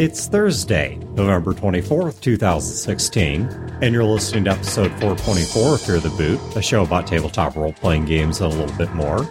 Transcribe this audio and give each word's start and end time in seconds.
It's 0.00 0.28
Thursday, 0.28 0.96
November 1.12 1.52
24th, 1.52 2.22
2016, 2.22 3.42
and 3.82 3.92
you're 3.92 4.02
listening 4.02 4.44
to 4.44 4.52
episode 4.52 4.88
424 4.92 5.74
of 5.74 5.80
Fear 5.82 6.00
the 6.00 6.08
Boot, 6.08 6.40
a 6.56 6.62
show 6.62 6.84
about 6.84 7.06
tabletop 7.06 7.54
role 7.54 7.74
playing 7.74 8.06
games 8.06 8.40
and 8.40 8.50
a 8.50 8.56
little 8.56 8.74
bit 8.78 8.90
more. 8.94 9.24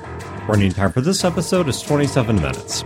Running 0.48 0.72
time 0.72 0.92
for 0.92 1.02
this 1.02 1.24
episode 1.24 1.68
is 1.70 1.82
27 1.82 2.36
minutes. 2.36 2.84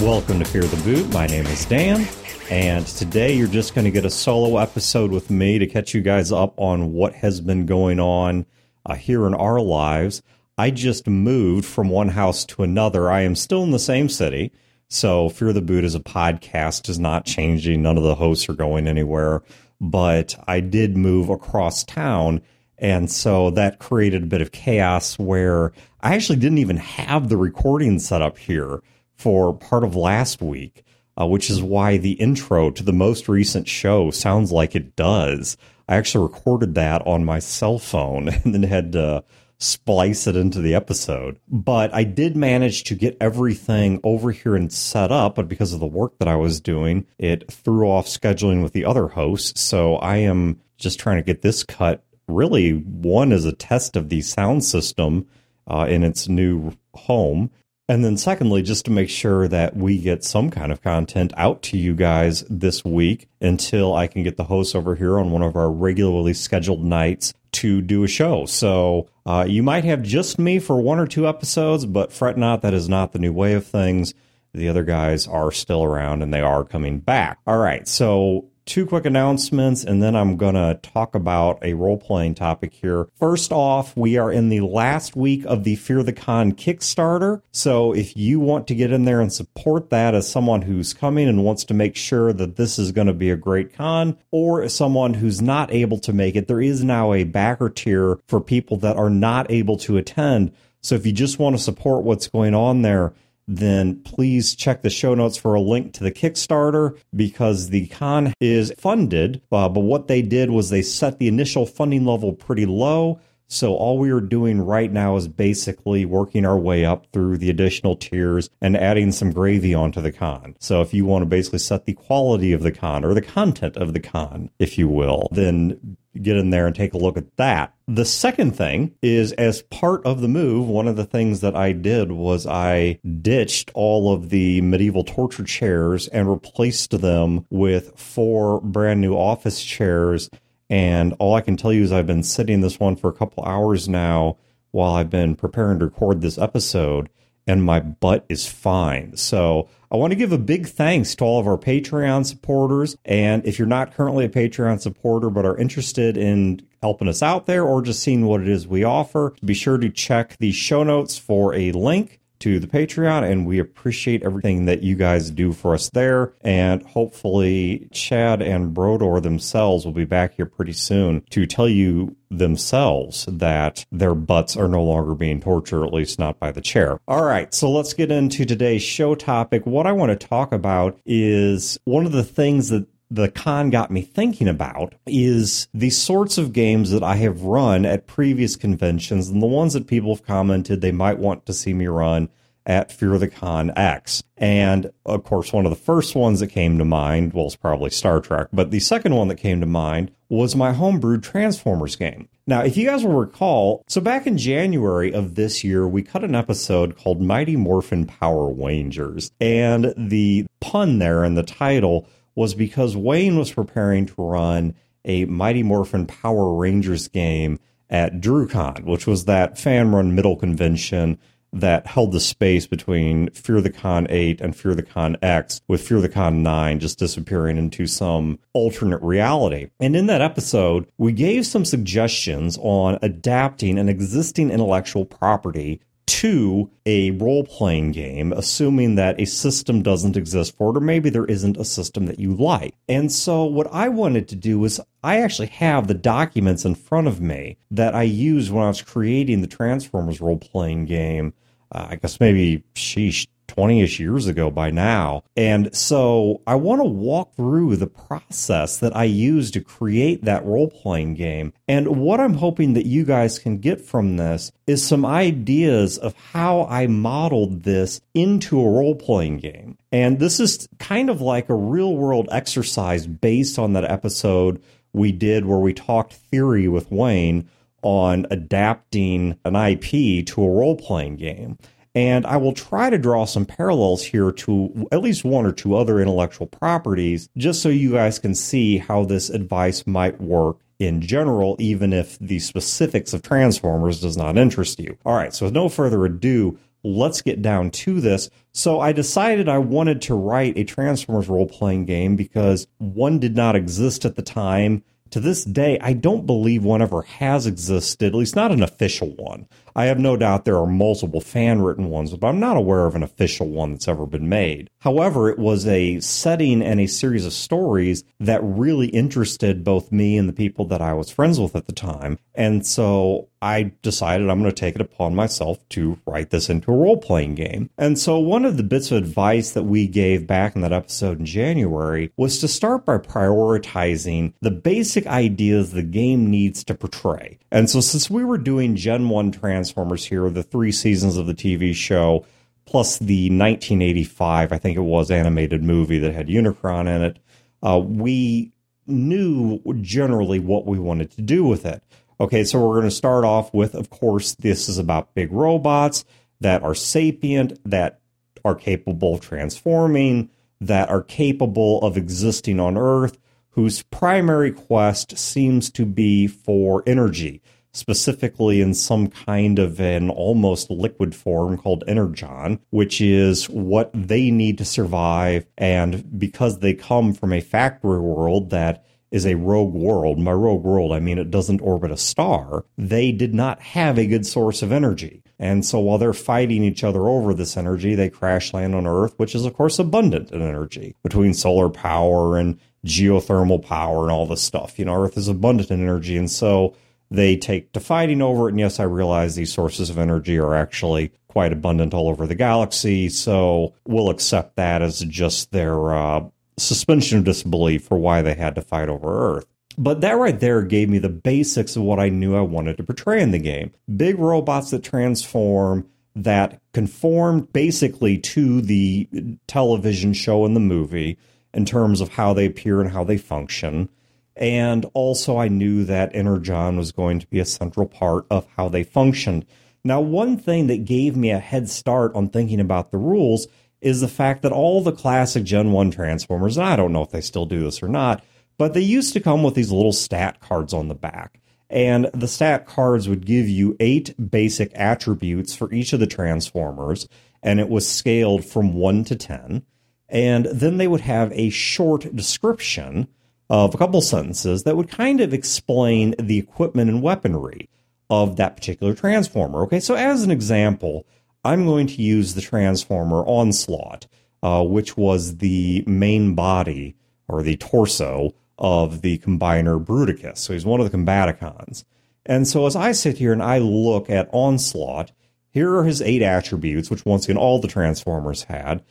Welcome 0.00 0.38
to 0.38 0.46
Fear 0.46 0.62
the 0.62 0.80
Boot. 0.82 1.12
My 1.12 1.26
name 1.26 1.44
is 1.44 1.66
Dan, 1.66 2.08
and 2.50 2.86
today 2.86 3.34
you're 3.34 3.48
just 3.48 3.74
going 3.74 3.84
to 3.84 3.90
get 3.90 4.06
a 4.06 4.10
solo 4.10 4.56
episode 4.56 5.10
with 5.10 5.28
me 5.28 5.58
to 5.58 5.66
catch 5.66 5.92
you 5.92 6.00
guys 6.00 6.32
up 6.32 6.54
on 6.56 6.94
what 6.94 7.12
has 7.12 7.42
been 7.42 7.66
going 7.66 8.00
on 8.00 8.46
uh, 8.86 8.94
here 8.94 9.26
in 9.26 9.34
our 9.34 9.60
lives. 9.60 10.22
I 10.56 10.70
just 10.70 11.08
moved 11.08 11.64
from 11.64 11.88
one 11.88 12.10
house 12.10 12.44
to 12.46 12.62
another. 12.62 13.10
I 13.10 13.22
am 13.22 13.34
still 13.34 13.64
in 13.64 13.72
the 13.72 13.78
same 13.78 14.08
city. 14.08 14.52
So 14.88 15.28
Fear 15.28 15.52
the 15.52 15.62
Boot 15.62 15.82
as 15.82 15.96
a 15.96 16.00
podcast 16.00 16.88
is 16.88 16.98
not 16.98 17.26
changing. 17.26 17.82
None 17.82 17.96
of 17.96 18.04
the 18.04 18.14
hosts 18.14 18.48
are 18.48 18.54
going 18.54 18.86
anywhere. 18.86 19.42
But 19.80 20.36
I 20.46 20.60
did 20.60 20.96
move 20.96 21.28
across 21.28 21.82
town. 21.82 22.40
And 22.78 23.10
so 23.10 23.50
that 23.50 23.80
created 23.80 24.22
a 24.22 24.26
bit 24.26 24.40
of 24.40 24.52
chaos 24.52 25.18
where 25.18 25.72
I 26.00 26.14
actually 26.14 26.38
didn't 26.38 26.58
even 26.58 26.76
have 26.76 27.28
the 27.28 27.36
recording 27.36 27.98
set 27.98 28.22
up 28.22 28.38
here 28.38 28.80
for 29.14 29.56
part 29.56 29.82
of 29.82 29.96
last 29.96 30.40
week, 30.40 30.84
uh, 31.20 31.26
which 31.26 31.50
is 31.50 31.62
why 31.62 31.96
the 31.96 32.12
intro 32.12 32.70
to 32.70 32.82
the 32.84 32.92
most 32.92 33.28
recent 33.28 33.66
show 33.66 34.10
sounds 34.12 34.52
like 34.52 34.76
it 34.76 34.94
does. 34.94 35.56
I 35.88 35.96
actually 35.96 36.28
recorded 36.28 36.76
that 36.76 37.04
on 37.06 37.24
my 37.24 37.40
cell 37.40 37.78
phone 37.78 38.28
and 38.44 38.54
then 38.54 38.62
had 38.62 38.92
to 38.92 39.24
splice 39.58 40.26
it 40.26 40.36
into 40.36 40.60
the 40.60 40.74
episode. 40.74 41.38
But 41.48 41.94
I 41.94 42.04
did 42.04 42.36
manage 42.36 42.84
to 42.84 42.94
get 42.94 43.16
everything 43.20 44.00
over 44.04 44.30
here 44.30 44.56
and 44.56 44.72
set 44.72 45.10
up, 45.10 45.36
but 45.36 45.48
because 45.48 45.72
of 45.72 45.80
the 45.80 45.86
work 45.86 46.18
that 46.18 46.28
I 46.28 46.36
was 46.36 46.60
doing, 46.60 47.06
it 47.18 47.50
threw 47.50 47.88
off 47.88 48.06
scheduling 48.06 48.62
with 48.62 48.72
the 48.72 48.84
other 48.84 49.08
hosts. 49.08 49.60
So 49.60 49.96
I 49.96 50.18
am 50.18 50.60
just 50.76 51.00
trying 51.00 51.16
to 51.16 51.22
get 51.22 51.42
this 51.42 51.62
cut. 51.62 52.04
Really, 52.26 52.72
one 52.72 53.32
is 53.32 53.44
a 53.44 53.52
test 53.52 53.96
of 53.96 54.08
the 54.08 54.22
sound 54.22 54.64
system 54.64 55.26
uh, 55.66 55.86
in 55.88 56.02
its 56.02 56.28
new 56.28 56.72
home. 56.94 57.50
And 57.86 58.02
then, 58.02 58.16
secondly, 58.16 58.62
just 58.62 58.86
to 58.86 58.90
make 58.90 59.10
sure 59.10 59.46
that 59.46 59.76
we 59.76 59.98
get 59.98 60.24
some 60.24 60.50
kind 60.50 60.72
of 60.72 60.80
content 60.80 61.34
out 61.36 61.60
to 61.64 61.76
you 61.76 61.94
guys 61.94 62.42
this 62.48 62.82
week 62.82 63.28
until 63.42 63.94
I 63.94 64.06
can 64.06 64.22
get 64.22 64.38
the 64.38 64.44
hosts 64.44 64.74
over 64.74 64.94
here 64.94 65.18
on 65.18 65.30
one 65.30 65.42
of 65.42 65.54
our 65.54 65.70
regularly 65.70 66.32
scheduled 66.32 66.82
nights 66.82 67.34
to 67.52 67.82
do 67.82 68.02
a 68.02 68.08
show. 68.08 68.46
So 68.46 69.10
uh, 69.26 69.46
you 69.48 69.62
might 69.62 69.84
have 69.84 70.02
just 70.02 70.38
me 70.38 70.58
for 70.58 70.80
one 70.80 70.98
or 70.98 71.06
two 71.06 71.26
episodes, 71.26 71.86
but 71.86 72.12
fret 72.12 72.36
not, 72.36 72.62
that 72.62 72.74
is 72.74 72.88
not 72.88 73.12
the 73.12 73.18
new 73.18 73.32
way 73.32 73.54
of 73.54 73.66
things. 73.66 74.12
The 74.52 74.68
other 74.68 74.84
guys 74.84 75.26
are 75.26 75.50
still 75.50 75.82
around 75.82 76.22
and 76.22 76.32
they 76.32 76.40
are 76.40 76.64
coming 76.64 77.00
back. 77.00 77.38
All 77.46 77.58
right, 77.58 77.88
so 77.88 78.48
two 78.66 78.86
quick 78.86 79.04
announcements, 79.04 79.84
and 79.84 80.02
then 80.02 80.16
I'm 80.16 80.36
going 80.36 80.54
to 80.54 80.78
talk 80.82 81.14
about 81.14 81.58
a 81.62 81.74
role 81.74 81.96
playing 81.96 82.34
topic 82.34 82.72
here. 82.72 83.08
First 83.18 83.52
off, 83.52 83.96
we 83.96 84.16
are 84.16 84.32
in 84.32 84.48
the 84.48 84.60
last 84.60 85.16
week 85.16 85.44
of 85.46 85.64
the 85.64 85.76
Fear 85.76 86.02
the 86.02 86.12
Con 86.12 86.52
Kickstarter. 86.52 87.42
So 87.52 87.92
if 87.92 88.16
you 88.16 88.40
want 88.40 88.66
to 88.68 88.74
get 88.74 88.92
in 88.92 89.04
there 89.04 89.20
and 89.20 89.32
support 89.32 89.90
that 89.90 90.14
as 90.14 90.30
someone 90.30 90.62
who's 90.62 90.94
coming 90.94 91.28
and 91.28 91.44
wants 91.44 91.64
to 91.64 91.74
make 91.74 91.96
sure 91.96 92.32
that 92.32 92.56
this 92.56 92.78
is 92.78 92.92
going 92.92 93.06
to 93.06 93.12
be 93.12 93.30
a 93.30 93.36
great 93.36 93.74
con, 93.74 94.16
or 94.30 94.62
as 94.62 94.74
someone 94.74 95.14
who's 95.14 95.42
not 95.42 95.72
able 95.72 95.98
to 95.98 96.12
make 96.12 96.36
it, 96.36 96.48
there 96.48 96.62
is 96.62 96.82
now 96.82 97.12
a 97.12 97.24
backer 97.24 97.68
tier 97.68 98.18
for 98.26 98.40
people 98.40 98.76
that 98.78 98.96
are 98.96 99.10
not 99.10 99.50
able 99.50 99.76
to 99.78 99.96
attend. 99.96 100.52
So 100.80 100.94
if 100.94 101.06
you 101.06 101.12
just 101.12 101.38
want 101.38 101.56
to 101.56 101.62
support 101.62 102.04
what's 102.04 102.28
going 102.28 102.54
on 102.54 102.82
there, 102.82 103.14
then 103.46 104.02
please 104.02 104.54
check 104.54 104.82
the 104.82 104.90
show 104.90 105.14
notes 105.14 105.36
for 105.36 105.54
a 105.54 105.60
link 105.60 105.92
to 105.94 106.04
the 106.04 106.12
Kickstarter 106.12 106.98
because 107.14 107.68
the 107.68 107.86
con 107.88 108.32
is 108.40 108.72
funded. 108.78 109.42
Uh, 109.52 109.68
but 109.68 109.80
what 109.80 110.08
they 110.08 110.22
did 110.22 110.50
was 110.50 110.70
they 110.70 110.82
set 110.82 111.18
the 111.18 111.28
initial 111.28 111.66
funding 111.66 112.04
level 112.04 112.32
pretty 112.32 112.66
low. 112.66 113.20
So 113.46 113.74
all 113.74 113.98
we 113.98 114.10
are 114.10 114.20
doing 114.20 114.60
right 114.60 114.90
now 114.90 115.16
is 115.16 115.28
basically 115.28 116.04
working 116.04 116.44
our 116.44 116.58
way 116.58 116.84
up 116.84 117.06
through 117.12 117.38
the 117.38 117.50
additional 117.50 117.96
tiers 117.96 118.50
and 118.60 118.76
adding 118.76 119.12
some 119.12 119.32
gravy 119.32 119.74
onto 119.74 120.00
the 120.00 120.12
con. 120.12 120.56
So 120.60 120.80
if 120.80 120.94
you 120.94 121.04
want 121.04 121.22
to 121.22 121.26
basically 121.26 121.58
set 121.60 121.84
the 121.84 121.92
quality 121.92 122.52
of 122.52 122.62
the 122.62 122.72
con 122.72 123.04
or 123.04 123.14
the 123.14 123.22
content 123.22 123.76
of 123.76 123.92
the 123.92 124.00
con, 124.00 124.50
if 124.58 124.78
you 124.78 124.88
will, 124.88 125.28
then 125.30 125.96
get 126.20 126.36
in 126.36 126.50
there 126.50 126.66
and 126.66 126.76
take 126.76 126.94
a 126.94 126.98
look 126.98 127.16
at 127.16 127.36
that. 127.36 127.74
The 127.86 128.04
second 128.04 128.52
thing 128.52 128.94
is 129.02 129.32
as 129.32 129.62
part 129.62 130.04
of 130.06 130.20
the 130.20 130.28
move, 130.28 130.68
one 130.68 130.88
of 130.88 130.96
the 130.96 131.04
things 131.04 131.40
that 131.40 131.56
I 131.56 131.72
did 131.72 132.12
was 132.12 132.46
I 132.46 132.98
ditched 133.20 133.70
all 133.74 134.12
of 134.12 134.30
the 134.30 134.60
medieval 134.60 135.04
torture 135.04 135.44
chairs 135.44 136.08
and 136.08 136.30
replaced 136.30 136.98
them 137.00 137.46
with 137.50 137.98
four 137.98 138.60
brand 138.60 139.00
new 139.00 139.14
office 139.14 139.62
chairs. 139.62 140.30
And 140.70 141.14
all 141.18 141.34
I 141.34 141.40
can 141.40 141.56
tell 141.56 141.72
you 141.72 141.82
is 141.82 141.92
I've 141.92 142.06
been 142.06 142.22
sitting 142.22 142.60
this 142.60 142.80
one 142.80 142.96
for 142.96 143.08
a 143.08 143.14
couple 143.14 143.44
hours 143.44 143.88
now 143.88 144.38
while 144.70 144.94
I've 144.94 145.10
been 145.10 145.36
preparing 145.36 145.78
to 145.78 145.84
record 145.86 146.20
this 146.20 146.38
episode 146.38 147.08
and 147.46 147.62
my 147.62 147.80
butt 147.80 148.24
is 148.28 148.46
fine. 148.46 149.16
So 149.16 149.68
I 149.90 149.96
want 149.96 150.12
to 150.12 150.16
give 150.16 150.32
a 150.32 150.38
big 150.38 150.66
thanks 150.66 151.14
to 151.16 151.24
all 151.24 151.38
of 151.38 151.46
our 151.46 151.58
Patreon 151.58 152.26
supporters. 152.26 152.96
And 153.04 153.46
if 153.46 153.58
you're 153.58 153.68
not 153.68 153.94
currently 153.94 154.24
a 154.24 154.30
Patreon 154.30 154.80
supporter 154.80 155.30
but 155.30 155.44
are 155.44 155.56
interested 155.56 156.16
in 156.16 156.66
helping 156.82 157.08
us 157.08 157.22
out 157.22 157.46
there 157.46 157.64
or 157.64 157.82
just 157.82 158.02
seeing 158.02 158.26
what 158.26 158.40
it 158.40 158.48
is 158.48 158.66
we 158.66 158.84
offer, 158.84 159.34
be 159.44 159.54
sure 159.54 159.78
to 159.78 159.90
check 159.90 160.36
the 160.38 160.52
show 160.52 160.82
notes 160.82 161.18
for 161.18 161.54
a 161.54 161.72
link 161.72 162.20
to 162.44 162.60
the 162.60 162.66
Patreon, 162.66 163.22
and 163.22 163.46
we 163.46 163.58
appreciate 163.58 164.22
everything 164.22 164.66
that 164.66 164.82
you 164.82 164.96
guys 164.96 165.30
do 165.30 165.54
for 165.54 165.72
us 165.72 165.88
there. 165.94 166.34
And 166.42 166.82
hopefully, 166.82 167.88
Chad 167.90 168.42
and 168.42 168.76
Brodor 168.76 169.22
themselves 169.22 169.86
will 169.86 169.94
be 169.94 170.04
back 170.04 170.34
here 170.34 170.44
pretty 170.44 170.74
soon 170.74 171.22
to 171.30 171.46
tell 171.46 171.70
you 171.70 172.14
themselves 172.30 173.24
that 173.30 173.86
their 173.90 174.14
butts 174.14 174.58
are 174.58 174.68
no 174.68 174.82
longer 174.82 175.14
being 175.14 175.40
tortured, 175.40 175.86
at 175.86 175.94
least 175.94 176.18
not 176.18 176.38
by 176.38 176.50
the 176.50 176.60
chair. 176.60 176.98
All 177.08 177.24
right, 177.24 177.54
so 177.54 177.70
let's 177.70 177.94
get 177.94 178.12
into 178.12 178.44
today's 178.44 178.82
show 178.82 179.14
topic. 179.14 179.64
What 179.64 179.86
I 179.86 179.92
want 179.92 180.18
to 180.18 180.26
talk 180.26 180.52
about 180.52 181.00
is 181.06 181.78
one 181.84 182.04
of 182.04 182.12
the 182.12 182.24
things 182.24 182.68
that 182.68 182.86
the 183.14 183.30
con 183.30 183.70
got 183.70 183.90
me 183.90 184.02
thinking 184.02 184.48
about 184.48 184.94
is 185.06 185.68
the 185.72 185.90
sorts 185.90 186.36
of 186.36 186.52
games 186.52 186.90
that 186.90 187.02
I 187.02 187.16
have 187.16 187.42
run 187.42 187.86
at 187.86 188.06
previous 188.06 188.56
conventions 188.56 189.28
and 189.28 189.40
the 189.40 189.46
ones 189.46 189.74
that 189.74 189.86
people 189.86 190.14
have 190.14 190.26
commented 190.26 190.80
they 190.80 190.92
might 190.92 191.18
want 191.18 191.46
to 191.46 191.52
see 191.52 191.74
me 191.74 191.86
run 191.86 192.28
at 192.66 192.90
Fear 192.90 193.18
the 193.18 193.28
Con 193.28 193.70
X. 193.76 194.22
And 194.36 194.90
of 195.04 195.22
course, 195.22 195.52
one 195.52 195.66
of 195.66 195.70
the 195.70 195.76
first 195.76 196.14
ones 196.16 196.40
that 196.40 196.48
came 196.48 196.78
to 196.78 196.84
mind, 196.84 197.34
well, 197.34 197.46
it's 197.46 197.56
probably 197.56 197.90
Star 197.90 198.20
Trek, 198.20 198.48
but 198.52 198.70
the 198.70 198.80
second 198.80 199.14
one 199.14 199.28
that 199.28 199.36
came 199.36 199.60
to 199.60 199.66
mind 199.66 200.10
was 200.28 200.56
my 200.56 200.72
homebrewed 200.72 201.22
Transformers 201.22 201.94
game. 201.94 202.28
Now, 202.46 202.62
if 202.62 202.76
you 202.76 202.86
guys 202.86 203.04
will 203.04 203.12
recall, 203.12 203.84
so 203.86 204.00
back 204.00 204.26
in 204.26 204.36
January 204.38 205.12
of 205.12 205.34
this 205.34 205.62
year, 205.62 205.86
we 205.86 206.02
cut 206.02 206.24
an 206.24 206.34
episode 206.34 206.96
called 206.96 207.20
Mighty 207.20 207.56
Morphin 207.56 208.06
Power 208.06 208.52
Rangers. 208.52 209.30
And 209.40 209.94
the 209.96 210.46
pun 210.60 210.98
there 210.98 211.24
in 211.24 211.34
the 211.34 211.42
title 211.42 212.08
was 212.34 212.54
because 212.54 212.96
Wayne 212.96 213.38
was 213.38 213.52
preparing 213.52 214.06
to 214.06 214.14
run 214.18 214.74
a 215.04 215.24
Mighty 215.26 215.62
Morphin 215.62 216.06
Power 216.06 216.54
Rangers 216.54 217.08
game 217.08 217.58
at 217.90 218.20
DrewCon, 218.20 218.84
which 218.84 219.06
was 219.06 219.26
that 219.26 219.58
fan 219.58 219.92
run 219.92 220.14
middle 220.14 220.36
convention 220.36 221.18
that 221.54 221.86
held 221.86 222.10
the 222.10 222.20
space 222.20 222.66
between 222.66 223.30
Fear 223.30 223.60
the 223.60 223.70
Con 223.70 224.08
8 224.10 224.40
and 224.40 224.56
Fear 224.56 224.74
the 224.74 224.82
Con 224.82 225.16
X, 225.22 225.60
with 225.68 225.86
Fear 225.86 226.00
the 226.00 226.08
Con 226.08 226.42
9 226.42 226.80
just 226.80 226.98
disappearing 226.98 227.56
into 227.56 227.86
some 227.86 228.40
alternate 228.52 229.00
reality. 229.02 229.68
And 229.78 229.94
in 229.94 230.06
that 230.06 230.20
episode, 230.20 230.86
we 230.98 231.12
gave 231.12 231.46
some 231.46 231.64
suggestions 231.64 232.58
on 232.60 232.98
adapting 233.02 233.78
an 233.78 233.88
existing 233.88 234.50
intellectual 234.50 235.04
property 235.04 235.80
to 236.06 236.70
a 236.86 237.12
role 237.12 237.44
playing 237.44 237.92
game, 237.92 238.32
assuming 238.32 238.94
that 238.96 239.20
a 239.20 239.24
system 239.24 239.82
doesn't 239.82 240.16
exist 240.16 240.56
for 240.56 240.70
it, 240.70 240.76
or 240.76 240.80
maybe 240.80 241.10
there 241.10 241.24
isn't 241.24 241.56
a 241.56 241.64
system 241.64 242.06
that 242.06 242.18
you 242.18 242.34
like. 242.34 242.74
And 242.88 243.10
so, 243.10 243.44
what 243.44 243.68
I 243.72 243.88
wanted 243.88 244.28
to 244.28 244.36
do 244.36 244.58
was, 244.58 244.80
I 245.02 245.20
actually 245.20 245.48
have 245.48 245.86
the 245.86 245.94
documents 245.94 246.64
in 246.64 246.74
front 246.74 247.08
of 247.08 247.20
me 247.20 247.56
that 247.70 247.94
I 247.94 248.02
used 248.02 248.50
when 248.50 248.64
I 248.64 248.68
was 248.68 248.82
creating 248.82 249.40
the 249.40 249.46
Transformers 249.46 250.20
role 250.20 250.38
playing 250.38 250.86
game. 250.86 251.34
Uh, 251.72 251.88
I 251.90 251.96
guess 251.96 252.20
maybe, 252.20 252.62
sheesh, 252.74 253.26
20 253.46 253.82
ish 253.82 254.00
years 254.00 254.26
ago 254.26 254.50
by 254.50 254.70
now. 254.70 255.22
And 255.36 255.74
so 255.74 256.42
I 256.46 256.54
want 256.56 256.80
to 256.80 256.88
walk 256.88 257.34
through 257.34 257.76
the 257.76 257.86
process 257.86 258.78
that 258.78 258.96
I 258.96 259.04
used 259.04 259.54
to 259.54 259.60
create 259.60 260.24
that 260.24 260.44
role 260.44 260.68
playing 260.68 261.14
game. 261.14 261.52
And 261.68 262.00
what 262.00 262.20
I'm 262.20 262.34
hoping 262.34 262.74
that 262.74 262.86
you 262.86 263.04
guys 263.04 263.38
can 263.38 263.58
get 263.58 263.80
from 263.80 264.16
this 264.16 264.52
is 264.66 264.86
some 264.86 265.04
ideas 265.04 265.98
of 265.98 266.14
how 266.32 266.64
I 266.64 266.86
modeled 266.86 267.62
this 267.62 268.00
into 268.14 268.60
a 268.60 268.70
role 268.70 268.94
playing 268.94 269.38
game. 269.38 269.78
And 269.92 270.18
this 270.18 270.40
is 270.40 270.68
kind 270.78 271.10
of 271.10 271.20
like 271.20 271.48
a 271.48 271.54
real 271.54 271.96
world 271.96 272.28
exercise 272.30 273.06
based 273.06 273.58
on 273.58 273.74
that 273.74 273.84
episode 273.84 274.62
we 274.94 275.12
did 275.12 275.44
where 275.44 275.58
we 275.58 275.74
talked 275.74 276.14
theory 276.14 276.68
with 276.68 276.90
Wayne 276.90 277.48
on 277.82 278.26
adapting 278.30 279.38
an 279.44 279.54
IP 279.54 280.24
to 280.24 280.42
a 280.42 280.50
role 280.50 280.76
playing 280.76 281.16
game. 281.16 281.58
And 281.94 282.26
I 282.26 282.36
will 282.36 282.52
try 282.52 282.90
to 282.90 282.98
draw 282.98 283.24
some 283.24 283.46
parallels 283.46 284.02
here 284.02 284.32
to 284.32 284.88
at 284.90 285.00
least 285.00 285.24
one 285.24 285.46
or 285.46 285.52
two 285.52 285.76
other 285.76 286.00
intellectual 286.00 286.46
properties, 286.46 287.28
just 287.36 287.62
so 287.62 287.68
you 287.68 287.92
guys 287.92 288.18
can 288.18 288.34
see 288.34 288.78
how 288.78 289.04
this 289.04 289.30
advice 289.30 289.86
might 289.86 290.20
work 290.20 290.58
in 290.80 291.00
general, 291.00 291.56
even 291.60 291.92
if 291.92 292.18
the 292.18 292.40
specifics 292.40 293.12
of 293.12 293.22
Transformers 293.22 294.00
does 294.00 294.16
not 294.16 294.36
interest 294.36 294.80
you. 294.80 294.98
All 295.04 295.16
right, 295.16 295.32
so 295.32 295.46
with 295.46 295.54
no 295.54 295.68
further 295.68 296.04
ado, 296.04 296.58
let's 296.82 297.22
get 297.22 297.42
down 297.42 297.70
to 297.70 298.00
this. 298.00 298.28
So 298.52 298.80
I 298.80 298.92
decided 298.92 299.48
I 299.48 299.58
wanted 299.58 300.02
to 300.02 300.14
write 300.14 300.58
a 300.58 300.64
Transformers 300.64 301.28
role 301.28 301.46
playing 301.46 301.84
game 301.84 302.16
because 302.16 302.66
one 302.78 303.20
did 303.20 303.36
not 303.36 303.54
exist 303.54 304.04
at 304.04 304.16
the 304.16 304.22
time 304.22 304.82
to 305.14 305.20
this 305.20 305.44
day, 305.44 305.78
I 305.80 305.92
don't 305.92 306.26
believe 306.26 306.64
one 306.64 306.82
ever 306.82 307.02
has 307.02 307.46
existed, 307.46 308.08
at 308.08 308.14
least 308.16 308.34
not 308.34 308.50
an 308.50 308.64
official 308.64 309.14
one. 309.14 309.46
I 309.76 309.86
have 309.86 309.98
no 309.98 310.16
doubt 310.16 310.44
there 310.44 310.58
are 310.58 310.66
multiple 310.66 311.20
fan 311.20 311.62
written 311.62 311.90
ones, 311.90 312.14
but 312.14 312.26
I'm 312.26 312.40
not 312.40 312.56
aware 312.56 312.86
of 312.86 312.94
an 312.94 313.02
official 313.02 313.48
one 313.48 313.72
that's 313.72 313.88
ever 313.88 314.06
been 314.06 314.28
made. 314.28 314.70
However, 314.80 315.28
it 315.28 315.38
was 315.38 315.66
a 315.66 316.00
setting 316.00 316.62
and 316.62 316.80
a 316.80 316.86
series 316.86 317.26
of 317.26 317.32
stories 317.32 318.04
that 318.20 318.40
really 318.42 318.88
interested 318.88 319.64
both 319.64 319.90
me 319.90 320.16
and 320.16 320.28
the 320.28 320.32
people 320.32 320.64
that 320.66 320.82
I 320.82 320.92
was 320.92 321.10
friends 321.10 321.40
with 321.40 321.56
at 321.56 321.66
the 321.66 321.72
time. 321.72 322.18
And 322.34 322.66
so 322.66 323.28
I 323.44 323.72
decided 323.82 324.30
I'm 324.30 324.40
going 324.40 324.50
to 324.50 324.58
take 324.58 324.74
it 324.74 324.80
upon 324.80 325.14
myself 325.14 325.68
to 325.70 325.98
write 326.06 326.30
this 326.30 326.48
into 326.48 326.72
a 326.72 326.76
role 326.76 326.96
playing 326.96 327.34
game. 327.34 327.68
And 327.76 327.98
so 327.98 328.18
one 328.18 328.46
of 328.46 328.56
the 328.56 328.62
bits 328.62 328.90
of 328.90 328.96
advice 328.96 329.50
that 329.50 329.64
we 329.64 329.86
gave 329.86 330.26
back 330.26 330.56
in 330.56 330.62
that 330.62 330.72
episode 330.72 331.18
in 331.18 331.26
January 331.26 332.10
was 332.16 332.38
to 332.38 332.48
start 332.48 332.86
by 332.86 332.96
prioritizing 332.96 334.32
the 334.40 334.50
basic 334.50 335.06
ideas 335.06 335.72
the 335.72 335.82
game 335.82 336.30
needs 336.30 336.64
to 336.64 336.74
portray. 336.74 337.38
And 337.50 337.68
so 337.68 337.80
since 337.80 338.08
we 338.08 338.24
were 338.24 338.38
doing 338.38 338.76
Gen 338.76 339.10
1 339.10 339.32
Transformers 339.64 340.04
here, 340.04 340.28
the 340.28 340.42
three 340.42 340.70
seasons 340.70 341.16
of 341.16 341.26
the 341.26 341.32
TV 341.32 341.74
show, 341.74 342.26
plus 342.66 342.98
the 342.98 343.30
1985, 343.30 344.52
I 344.52 344.58
think 344.58 344.76
it 344.76 344.80
was, 344.80 345.10
animated 345.10 345.62
movie 345.62 345.98
that 346.00 346.12
had 346.12 346.28
Unicron 346.28 346.86
in 346.86 347.00
it, 347.00 347.18
uh, 347.62 347.78
we 347.78 348.52
knew 348.86 349.60
generally 349.80 350.38
what 350.38 350.66
we 350.66 350.78
wanted 350.78 351.10
to 351.12 351.22
do 351.22 351.44
with 351.44 351.64
it. 351.64 351.82
Okay, 352.20 352.44
so 352.44 352.60
we're 352.60 352.74
going 352.74 352.84
to 352.84 352.90
start 352.90 353.24
off 353.24 353.54
with, 353.54 353.74
of 353.74 353.88
course, 353.88 354.34
this 354.34 354.68
is 354.68 354.76
about 354.76 355.14
big 355.14 355.32
robots 355.32 356.04
that 356.40 356.62
are 356.62 356.74
sapient, 356.74 357.58
that 357.64 358.00
are 358.44 358.54
capable 358.54 359.14
of 359.14 359.22
transforming, 359.22 360.28
that 360.60 360.90
are 360.90 361.02
capable 361.02 361.80
of 361.80 361.96
existing 361.96 362.60
on 362.60 362.76
Earth, 362.76 363.16
whose 363.50 363.82
primary 363.84 364.52
quest 364.52 365.16
seems 365.16 365.70
to 365.70 365.86
be 365.86 366.26
for 366.26 366.82
energy, 366.86 367.40
specifically 367.74 368.60
in 368.60 368.72
some 368.72 369.08
kind 369.08 369.58
of 369.58 369.80
an 369.80 370.08
almost 370.08 370.70
liquid 370.70 371.14
form 371.14 371.58
called 371.58 371.84
energon, 371.86 372.60
which 372.70 373.00
is 373.00 373.48
what 373.50 373.90
they 373.92 374.30
need 374.30 374.56
to 374.58 374.64
survive. 374.64 375.46
And 375.58 376.18
because 376.18 376.60
they 376.60 376.74
come 376.74 377.12
from 377.12 377.32
a 377.32 377.40
factory 377.40 378.00
world 378.00 378.50
that 378.50 378.84
is 379.10 379.26
a 379.26 379.36
rogue 379.36 379.74
world. 379.74 380.18
My 380.18 380.32
rogue 380.32 380.64
world, 380.64 380.92
I 380.92 380.98
mean, 380.98 381.18
it 381.18 381.30
doesn't 381.30 381.60
orbit 381.60 381.92
a 381.92 381.96
star. 381.96 382.64
They 382.76 383.12
did 383.12 383.32
not 383.32 383.60
have 383.60 383.96
a 383.96 384.06
good 384.06 384.26
source 384.26 384.60
of 384.60 384.72
energy. 384.72 385.22
And 385.38 385.64
so 385.64 385.78
while 385.78 385.98
they're 385.98 386.12
fighting 386.12 386.64
each 386.64 386.82
other 386.82 387.06
over 387.06 387.32
this 387.32 387.56
energy, 387.56 387.94
they 387.94 388.10
crash 388.10 388.52
land 388.52 388.74
on 388.74 388.88
Earth, 388.88 389.14
which 389.16 389.34
is, 389.34 389.44
of 389.44 389.54
course, 389.54 389.78
abundant 389.78 390.32
in 390.32 390.42
energy 390.42 390.96
between 391.02 391.32
solar 391.32 391.68
power 391.68 392.36
and 392.36 392.58
geothermal 392.84 393.64
power 393.64 394.02
and 394.02 394.10
all 394.10 394.26
this 394.26 394.42
stuff. 394.42 394.78
You 394.78 394.84
know, 394.84 395.04
Earth 395.04 395.16
is 395.16 395.28
abundant 395.28 395.70
in 395.70 395.80
energy. 395.80 396.16
And 396.16 396.30
so 396.30 396.74
they 397.10 397.36
take 397.36 397.72
to 397.72 397.80
fighting 397.80 398.22
over 398.22 398.48
it. 398.48 398.52
And 398.52 398.60
yes, 398.60 398.80
I 398.80 398.84
realize 398.84 399.34
these 399.34 399.52
sources 399.52 399.90
of 399.90 399.98
energy 399.98 400.38
are 400.38 400.54
actually 400.54 401.12
quite 401.28 401.52
abundant 401.52 401.94
all 401.94 402.08
over 402.08 402.26
the 402.26 402.34
galaxy. 402.34 403.08
So 403.08 403.74
we'll 403.86 404.10
accept 404.10 404.56
that 404.56 404.82
as 404.82 405.00
just 405.00 405.52
their 405.52 405.94
uh, 405.94 406.24
suspension 406.56 407.18
of 407.18 407.24
disbelief 407.24 407.84
for 407.84 407.98
why 407.98 408.22
they 408.22 408.34
had 408.34 408.54
to 408.54 408.62
fight 408.62 408.88
over 408.88 409.36
Earth. 409.36 409.46
But 409.76 410.02
that 410.02 410.16
right 410.16 410.38
there 410.38 410.62
gave 410.62 410.88
me 410.88 410.98
the 410.98 411.08
basics 411.08 411.74
of 411.74 411.82
what 411.82 411.98
I 411.98 412.08
knew 412.08 412.36
I 412.36 412.42
wanted 412.42 412.76
to 412.76 412.84
portray 412.84 413.20
in 413.20 413.32
the 413.32 413.38
game. 413.38 413.72
Big 413.96 414.18
robots 414.18 414.70
that 414.70 414.84
transform, 414.84 415.88
that 416.14 416.60
conform 416.72 417.48
basically 417.52 418.18
to 418.18 418.60
the 418.60 419.08
television 419.48 420.12
show 420.12 420.44
and 420.44 420.54
the 420.54 420.60
movie 420.60 421.18
in 421.52 421.64
terms 421.64 422.00
of 422.00 422.10
how 422.10 422.32
they 422.32 422.46
appear 422.46 422.80
and 422.80 422.90
how 422.90 423.02
they 423.02 423.16
function. 423.16 423.88
And 424.36 424.86
also, 424.94 425.36
I 425.36 425.48
knew 425.48 425.84
that 425.84 426.14
Energon 426.14 426.76
was 426.76 426.92
going 426.92 427.20
to 427.20 427.26
be 427.28 427.38
a 427.38 427.44
central 427.44 427.86
part 427.86 428.26
of 428.30 428.46
how 428.56 428.68
they 428.68 428.82
functioned. 428.82 429.46
Now, 429.84 430.00
one 430.00 430.36
thing 430.36 430.66
that 430.68 430.84
gave 430.84 431.16
me 431.16 431.30
a 431.30 431.38
head 431.38 431.68
start 431.68 432.14
on 432.14 432.28
thinking 432.28 432.60
about 432.60 432.90
the 432.90 432.98
rules 432.98 433.46
is 433.80 434.00
the 434.00 434.08
fact 434.08 434.42
that 434.42 434.52
all 434.52 434.82
the 434.82 434.92
classic 434.92 435.44
Gen 435.44 435.70
1 435.70 435.90
Transformers, 435.90 436.56
and 436.56 436.66
I 436.66 436.74
don't 436.74 436.92
know 436.92 437.02
if 437.02 437.10
they 437.10 437.20
still 437.20 437.46
do 437.46 437.62
this 437.62 437.82
or 437.82 437.88
not, 437.88 438.24
but 438.56 438.72
they 438.72 438.80
used 438.80 439.12
to 439.12 439.20
come 439.20 439.42
with 439.42 439.54
these 439.54 439.70
little 439.70 439.92
stat 439.92 440.40
cards 440.40 440.72
on 440.72 440.88
the 440.88 440.94
back. 440.94 441.40
And 441.68 442.08
the 442.14 442.28
stat 442.28 442.66
cards 442.66 443.08
would 443.08 443.26
give 443.26 443.48
you 443.48 443.76
eight 443.80 444.14
basic 444.30 444.72
attributes 444.74 445.54
for 445.54 445.72
each 445.72 445.92
of 445.92 446.00
the 446.00 446.06
Transformers, 446.06 447.06
and 447.42 447.60
it 447.60 447.68
was 447.68 447.88
scaled 447.88 448.44
from 448.44 448.74
1 448.74 449.04
to 449.04 449.16
10. 449.16 449.64
And 450.08 450.46
then 450.46 450.78
they 450.78 450.88
would 450.88 451.02
have 451.02 451.30
a 451.32 451.50
short 451.50 452.14
description 452.16 453.08
of 453.50 453.74
a 453.74 453.78
couple 453.78 454.00
sentences 454.00 454.64
that 454.64 454.76
would 454.76 454.88
kind 454.88 455.20
of 455.20 455.34
explain 455.34 456.14
the 456.18 456.38
equipment 456.38 456.90
and 456.90 457.02
weaponry 457.02 457.68
of 458.10 458.36
that 458.36 458.56
particular 458.56 458.94
Transformer. 458.94 459.62
Okay, 459.62 459.80
so 459.80 459.94
as 459.94 460.22
an 460.22 460.30
example, 460.30 461.06
I'm 461.44 461.64
going 461.66 461.86
to 461.88 462.02
use 462.02 462.34
the 462.34 462.40
Transformer 462.40 463.22
Onslaught, 463.26 464.06
uh, 464.42 464.64
which 464.64 464.96
was 464.96 465.38
the 465.38 465.84
main 465.86 466.34
body 466.34 466.96
or 467.28 467.42
the 467.42 467.56
torso 467.56 468.32
of 468.58 469.02
the 469.02 469.18
combiner 469.18 469.82
Bruticus. 469.82 470.38
So 470.38 470.52
he's 470.52 470.64
one 470.64 470.80
of 470.80 470.90
the 470.90 470.96
Combaticons. 470.96 471.84
And 472.26 472.48
so 472.48 472.66
as 472.66 472.76
I 472.76 472.92
sit 472.92 473.18
here 473.18 473.32
and 473.32 473.42
I 473.42 473.58
look 473.58 474.08
at 474.08 474.30
Onslaught, 474.32 475.12
here 475.50 475.76
are 475.76 475.84
his 475.84 476.00
eight 476.00 476.22
attributes, 476.22 476.90
which 476.90 477.04
once 477.04 477.24
again 477.24 477.36
all 477.36 477.60
the 477.60 477.68
Transformers 477.68 478.44
had 478.44 478.82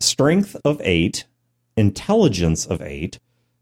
strength 0.00 0.56
of 0.64 0.80
eight, 0.82 1.26
intelligence 1.76 2.66
of 2.66 2.82
eight, 2.82 3.18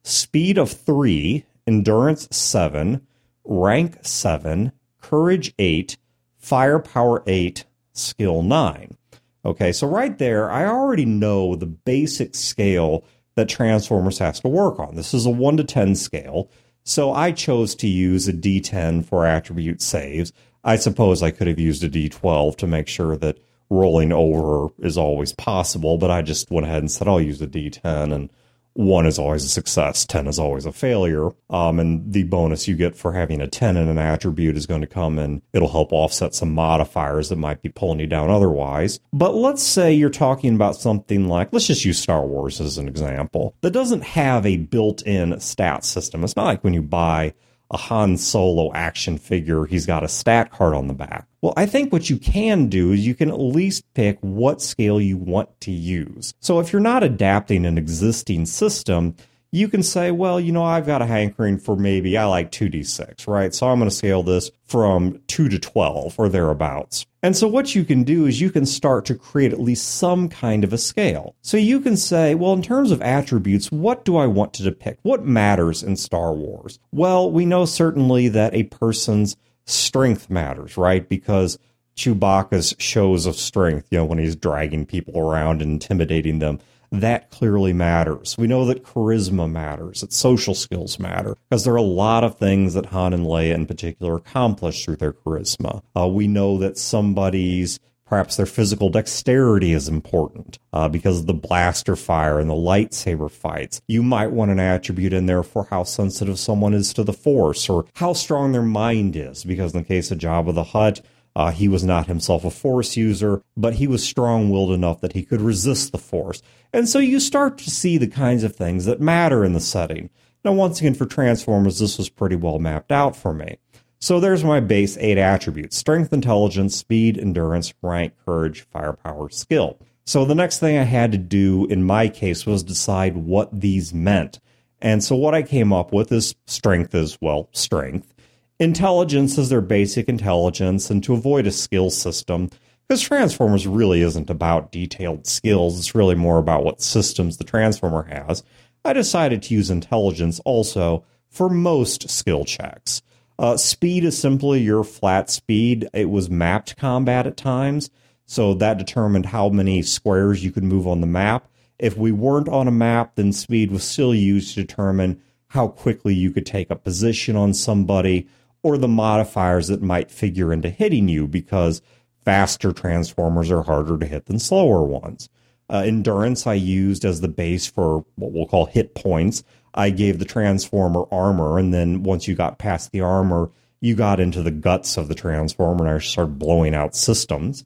speed 0.08 0.58
of 0.58 0.70
three, 0.70 1.44
endurance 1.66 2.28
seven, 2.30 3.06
rank 3.44 3.98
seven, 4.02 4.72
courage 5.00 5.54
eight, 5.58 5.96
firepower 6.36 7.22
eight, 7.26 7.64
skill 7.92 8.42
9. 8.42 8.96
Okay, 9.44 9.72
so 9.72 9.86
right 9.86 10.16
there, 10.18 10.50
I 10.50 10.66
already 10.66 11.04
know 11.04 11.54
the 11.54 11.66
basic 11.66 12.34
scale 12.34 13.04
that 13.34 13.48
Transformers 13.48 14.18
has 14.18 14.40
to 14.40 14.48
work 14.48 14.78
on. 14.78 14.96
This 14.96 15.14
is 15.14 15.26
a 15.26 15.30
1 15.30 15.58
to 15.58 15.64
10 15.64 15.94
scale, 15.94 16.50
so 16.84 17.12
I 17.12 17.32
chose 17.32 17.74
to 17.76 17.86
use 17.86 18.26
a 18.28 18.32
D10 18.32 19.04
for 19.04 19.26
attribute 19.26 19.80
saves. 19.80 20.32
I 20.64 20.76
suppose 20.76 21.22
I 21.22 21.30
could 21.30 21.46
have 21.46 21.60
used 21.60 21.84
a 21.84 21.88
D12 21.88 22.56
to 22.56 22.66
make 22.66 22.88
sure 22.88 23.16
that 23.16 23.38
rolling 23.70 24.12
over 24.12 24.72
is 24.80 24.98
always 24.98 25.32
possible, 25.32 25.98
but 25.98 26.10
I 26.10 26.22
just 26.22 26.50
went 26.50 26.66
ahead 26.66 26.78
and 26.78 26.90
said 26.90 27.06
I'll 27.06 27.20
use 27.20 27.40
a 27.40 27.46
D10 27.46 28.12
and 28.12 28.30
one 28.78 29.06
is 29.06 29.18
always 29.18 29.44
a 29.44 29.48
success, 29.48 30.06
10 30.06 30.28
is 30.28 30.38
always 30.38 30.64
a 30.64 30.70
failure. 30.70 31.30
Um, 31.50 31.80
and 31.80 32.12
the 32.12 32.22
bonus 32.22 32.68
you 32.68 32.76
get 32.76 32.94
for 32.94 33.12
having 33.12 33.40
a 33.40 33.48
10 33.48 33.76
in 33.76 33.88
an 33.88 33.98
attribute 33.98 34.56
is 34.56 34.66
going 34.66 34.82
to 34.82 34.86
come 34.86 35.18
and 35.18 35.42
it'll 35.52 35.72
help 35.72 35.92
offset 35.92 36.32
some 36.32 36.54
modifiers 36.54 37.28
that 37.28 37.38
might 37.38 37.60
be 37.60 37.70
pulling 37.70 37.98
you 37.98 38.06
down 38.06 38.30
otherwise. 38.30 39.00
But 39.12 39.34
let's 39.34 39.64
say 39.64 39.92
you're 39.92 40.10
talking 40.10 40.54
about 40.54 40.76
something 40.76 41.26
like, 41.26 41.52
let's 41.52 41.66
just 41.66 41.84
use 41.84 41.98
Star 41.98 42.24
Wars 42.24 42.60
as 42.60 42.78
an 42.78 42.86
example, 42.86 43.56
that 43.62 43.72
doesn't 43.72 44.04
have 44.04 44.46
a 44.46 44.58
built 44.58 45.02
in 45.02 45.40
stat 45.40 45.84
system. 45.84 46.22
It's 46.22 46.36
not 46.36 46.44
like 46.44 46.62
when 46.62 46.74
you 46.74 46.82
buy 46.82 47.34
a 47.70 47.76
Han 47.76 48.16
Solo 48.16 48.72
action 48.72 49.18
figure, 49.18 49.66
he's 49.66 49.86
got 49.86 50.04
a 50.04 50.08
stat 50.08 50.50
card 50.50 50.74
on 50.74 50.88
the 50.88 50.94
back. 50.94 51.26
Well, 51.42 51.54
I 51.56 51.66
think 51.66 51.92
what 51.92 52.10
you 52.10 52.16
can 52.16 52.68
do 52.68 52.92
is 52.92 53.06
you 53.06 53.14
can 53.14 53.28
at 53.28 53.40
least 53.40 53.84
pick 53.94 54.18
what 54.20 54.60
scale 54.60 55.00
you 55.00 55.16
want 55.16 55.60
to 55.62 55.70
use. 55.70 56.34
So 56.40 56.60
if 56.60 56.72
you're 56.72 56.80
not 56.80 57.02
adapting 57.02 57.66
an 57.66 57.78
existing 57.78 58.46
system, 58.46 59.14
you 59.50 59.68
can 59.68 59.82
say, 59.82 60.10
well, 60.10 60.38
you 60.38 60.52
know, 60.52 60.62
I've 60.62 60.86
got 60.86 61.02
a 61.02 61.06
hankering 61.06 61.58
for 61.58 61.76
maybe 61.76 62.18
I 62.18 62.26
like 62.26 62.52
2d6, 62.52 63.26
right? 63.26 63.54
So 63.54 63.68
I'm 63.68 63.78
going 63.78 63.90
to 63.90 63.94
scale 63.94 64.22
this 64.22 64.50
from 64.66 65.20
2 65.28 65.48
to 65.48 65.58
12 65.58 66.14
or 66.18 66.28
thereabouts. 66.28 67.06
And 67.22 67.36
so 67.36 67.48
what 67.48 67.74
you 67.74 67.84
can 67.84 68.04
do 68.04 68.26
is 68.26 68.40
you 68.40 68.50
can 68.50 68.66
start 68.66 69.04
to 69.06 69.14
create 69.14 69.52
at 69.52 69.60
least 69.60 69.96
some 69.96 70.28
kind 70.28 70.64
of 70.64 70.72
a 70.72 70.78
scale. 70.78 71.34
So 71.42 71.56
you 71.56 71.80
can 71.80 71.96
say, 71.96 72.34
well, 72.34 72.52
in 72.52 72.62
terms 72.62 72.90
of 72.90 73.02
attributes, 73.02 73.72
what 73.72 74.04
do 74.04 74.16
I 74.16 74.26
want 74.26 74.52
to 74.54 74.62
depict? 74.62 75.00
What 75.02 75.24
matters 75.24 75.82
in 75.82 75.96
Star 75.96 76.32
Wars? 76.32 76.78
Well, 76.92 77.30
we 77.30 77.44
know 77.46 77.64
certainly 77.64 78.28
that 78.28 78.54
a 78.54 78.64
person's 78.64 79.36
strength 79.66 80.30
matters, 80.30 80.76
right? 80.76 81.08
Because 81.08 81.58
Chewbacca's 81.96 82.76
shows 82.78 83.26
of 83.26 83.34
strength, 83.34 83.88
you 83.90 83.98
know, 83.98 84.04
when 84.04 84.18
he's 84.18 84.36
dragging 84.36 84.86
people 84.86 85.18
around 85.18 85.60
and 85.60 85.72
intimidating 85.72 86.38
them, 86.38 86.60
that 86.90 87.30
clearly 87.30 87.72
matters. 87.72 88.36
We 88.38 88.46
know 88.46 88.64
that 88.66 88.84
charisma 88.84 89.50
matters, 89.50 90.00
that 90.00 90.12
social 90.12 90.54
skills 90.54 90.98
matter, 90.98 91.36
because 91.48 91.64
there 91.64 91.74
are 91.74 91.76
a 91.76 91.82
lot 91.82 92.24
of 92.24 92.38
things 92.38 92.74
that 92.74 92.86
Han 92.86 93.12
and 93.12 93.26
Leia 93.26 93.54
in 93.54 93.66
particular 93.66 94.16
accomplish 94.16 94.84
through 94.84 94.96
their 94.96 95.12
charisma. 95.12 95.82
Uh, 95.96 96.08
we 96.08 96.26
know 96.26 96.58
that 96.58 96.78
somebody's 96.78 97.78
Perhaps 98.08 98.36
their 98.36 98.46
physical 98.46 98.88
dexterity 98.88 99.72
is 99.72 99.86
important 99.86 100.58
uh, 100.72 100.88
because 100.88 101.20
of 101.20 101.26
the 101.26 101.34
blaster 101.34 101.94
fire 101.94 102.40
and 102.40 102.48
the 102.48 102.54
lightsaber 102.54 103.30
fights. 103.30 103.82
You 103.86 104.02
might 104.02 104.30
want 104.30 104.50
an 104.50 104.58
attribute 104.58 105.12
in 105.12 105.26
there 105.26 105.42
for 105.42 105.64
how 105.64 105.82
sensitive 105.82 106.38
someone 106.38 106.72
is 106.72 106.94
to 106.94 107.04
the 107.04 107.12
Force 107.12 107.68
or 107.68 107.84
how 107.96 108.14
strong 108.14 108.52
their 108.52 108.62
mind 108.62 109.14
is, 109.14 109.44
because 109.44 109.74
in 109.74 109.82
the 109.82 109.86
case 109.86 110.10
of 110.10 110.18
Jabba 110.18 110.54
the 110.54 110.64
Hutt, 110.64 111.02
uh, 111.38 111.52
he 111.52 111.68
was 111.68 111.84
not 111.84 112.08
himself 112.08 112.44
a 112.44 112.50
Force 112.50 112.96
user, 112.96 113.42
but 113.56 113.74
he 113.74 113.86
was 113.86 114.02
strong 114.02 114.50
willed 114.50 114.72
enough 114.72 115.00
that 115.00 115.12
he 115.12 115.22
could 115.22 115.40
resist 115.40 115.92
the 115.92 115.98
Force. 115.98 116.42
And 116.72 116.88
so 116.88 116.98
you 116.98 117.20
start 117.20 117.58
to 117.58 117.70
see 117.70 117.96
the 117.96 118.08
kinds 118.08 118.42
of 118.42 118.56
things 118.56 118.86
that 118.86 119.00
matter 119.00 119.44
in 119.44 119.52
the 119.52 119.60
setting. 119.60 120.10
Now, 120.44 120.50
once 120.52 120.80
again, 120.80 120.94
for 120.94 121.06
Transformers, 121.06 121.78
this 121.78 121.96
was 121.96 122.08
pretty 122.08 122.34
well 122.34 122.58
mapped 122.58 122.90
out 122.90 123.14
for 123.14 123.32
me. 123.32 123.58
So 124.00 124.18
there's 124.18 124.42
my 124.42 124.58
base 124.58 124.96
eight 124.98 125.16
attributes 125.16 125.76
strength, 125.76 126.12
intelligence, 126.12 126.74
speed, 126.74 127.16
endurance, 127.16 127.72
rank, 127.82 128.14
courage, 128.26 128.66
firepower, 128.72 129.30
skill. 129.30 129.78
So 130.06 130.24
the 130.24 130.34
next 130.34 130.58
thing 130.58 130.76
I 130.76 130.82
had 130.82 131.12
to 131.12 131.18
do 131.18 131.66
in 131.66 131.84
my 131.84 132.08
case 132.08 132.46
was 132.46 132.64
decide 132.64 133.16
what 133.16 133.60
these 133.60 133.94
meant. 133.94 134.40
And 134.80 135.04
so 135.04 135.14
what 135.14 135.36
I 135.36 135.42
came 135.42 135.72
up 135.72 135.92
with 135.92 136.10
is 136.10 136.34
strength 136.48 136.96
as 136.96 137.16
well, 137.20 137.48
strength. 137.52 138.12
Intelligence 138.60 139.38
is 139.38 139.50
their 139.50 139.60
basic 139.60 140.08
intelligence, 140.08 140.90
and 140.90 141.02
to 141.04 141.14
avoid 141.14 141.46
a 141.46 141.52
skill 141.52 141.90
system, 141.90 142.50
because 142.88 143.00
Transformers 143.00 143.68
really 143.68 144.00
isn't 144.00 144.30
about 144.30 144.72
detailed 144.72 145.28
skills, 145.28 145.78
it's 145.78 145.94
really 145.94 146.16
more 146.16 146.38
about 146.38 146.64
what 146.64 146.82
systems 146.82 147.36
the 147.36 147.44
Transformer 147.44 148.02
has. 148.04 148.42
I 148.84 148.94
decided 148.94 149.44
to 149.44 149.54
use 149.54 149.70
intelligence 149.70 150.40
also 150.40 151.04
for 151.30 151.48
most 151.48 152.10
skill 152.10 152.44
checks. 152.44 153.00
Uh, 153.38 153.56
speed 153.56 154.02
is 154.02 154.18
simply 154.18 154.60
your 154.60 154.82
flat 154.82 155.30
speed. 155.30 155.88
It 155.94 156.10
was 156.10 156.28
mapped 156.28 156.76
combat 156.76 157.28
at 157.28 157.36
times, 157.36 157.90
so 158.26 158.54
that 158.54 158.78
determined 158.78 159.26
how 159.26 159.50
many 159.50 159.82
squares 159.82 160.42
you 160.42 160.50
could 160.50 160.64
move 160.64 160.88
on 160.88 161.00
the 161.00 161.06
map. 161.06 161.48
If 161.78 161.96
we 161.96 162.10
weren't 162.10 162.48
on 162.48 162.66
a 162.66 162.72
map, 162.72 163.14
then 163.14 163.32
speed 163.32 163.70
was 163.70 163.84
still 163.84 164.12
used 164.12 164.54
to 164.54 164.62
determine 164.62 165.22
how 165.46 165.68
quickly 165.68 166.12
you 166.12 166.32
could 166.32 166.44
take 166.44 166.70
a 166.70 166.76
position 166.76 167.36
on 167.36 167.54
somebody 167.54 168.26
or 168.62 168.78
the 168.78 168.88
modifiers 168.88 169.68
that 169.68 169.82
might 169.82 170.10
figure 170.10 170.52
into 170.52 170.70
hitting 170.70 171.08
you 171.08 171.26
because 171.26 171.82
faster 172.24 172.72
transformers 172.72 173.50
are 173.50 173.62
harder 173.62 173.98
to 173.98 174.06
hit 174.06 174.26
than 174.26 174.38
slower 174.38 174.82
ones. 174.82 175.28
Uh, 175.70 175.82
endurance 175.86 176.46
I 176.46 176.54
used 176.54 177.04
as 177.04 177.20
the 177.20 177.28
base 177.28 177.66
for 177.66 178.04
what 178.16 178.32
we'll 178.32 178.46
call 178.46 178.66
hit 178.66 178.94
points. 178.94 179.42
I 179.74 179.90
gave 179.90 180.18
the 180.18 180.24
Transformer 180.24 181.04
armor, 181.12 181.58
and 181.58 181.72
then 181.72 182.02
once 182.02 182.26
you 182.26 182.34
got 182.34 182.58
past 182.58 182.90
the 182.90 183.02
armor, 183.02 183.50
you 183.80 183.94
got 183.94 184.18
into 184.18 184.42
the 184.42 184.50
guts 184.50 184.96
of 184.96 185.08
the 185.08 185.14
Transformer, 185.14 185.86
and 185.86 185.94
I 185.94 185.98
started 185.98 186.38
blowing 186.38 186.74
out 186.74 186.96
systems. 186.96 187.64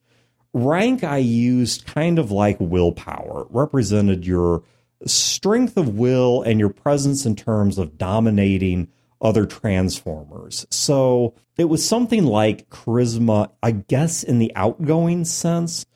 Rank 0.53 1.05
I 1.05 1.19
used 1.19 1.87
kind 1.87 2.19
of 2.19 2.31
like 2.31 2.59
willpower, 2.61 3.43
it 3.43 3.49
represented 3.51 4.27
your 4.27 4.63
strength 5.07 5.77
of 5.77 5.97
will 5.97 6.43
and 6.43 6.61
your 6.61 6.69
presence 6.69 7.25
in 7.25 7.35
terms 7.35 7.79
of 7.79 7.99
dominating 7.99 8.89
other 9.23 9.47
Transformers. 9.47 10.67
So 10.71 11.35
it 11.57 11.65
was 11.67 11.87
something 11.87 12.27
like 12.27 12.69
charisma, 12.69 13.51
I 13.63 13.71
guess, 13.71 14.23
in 14.23 14.39
the 14.39 14.53
outgoing 14.57 15.25
sense 15.25 15.87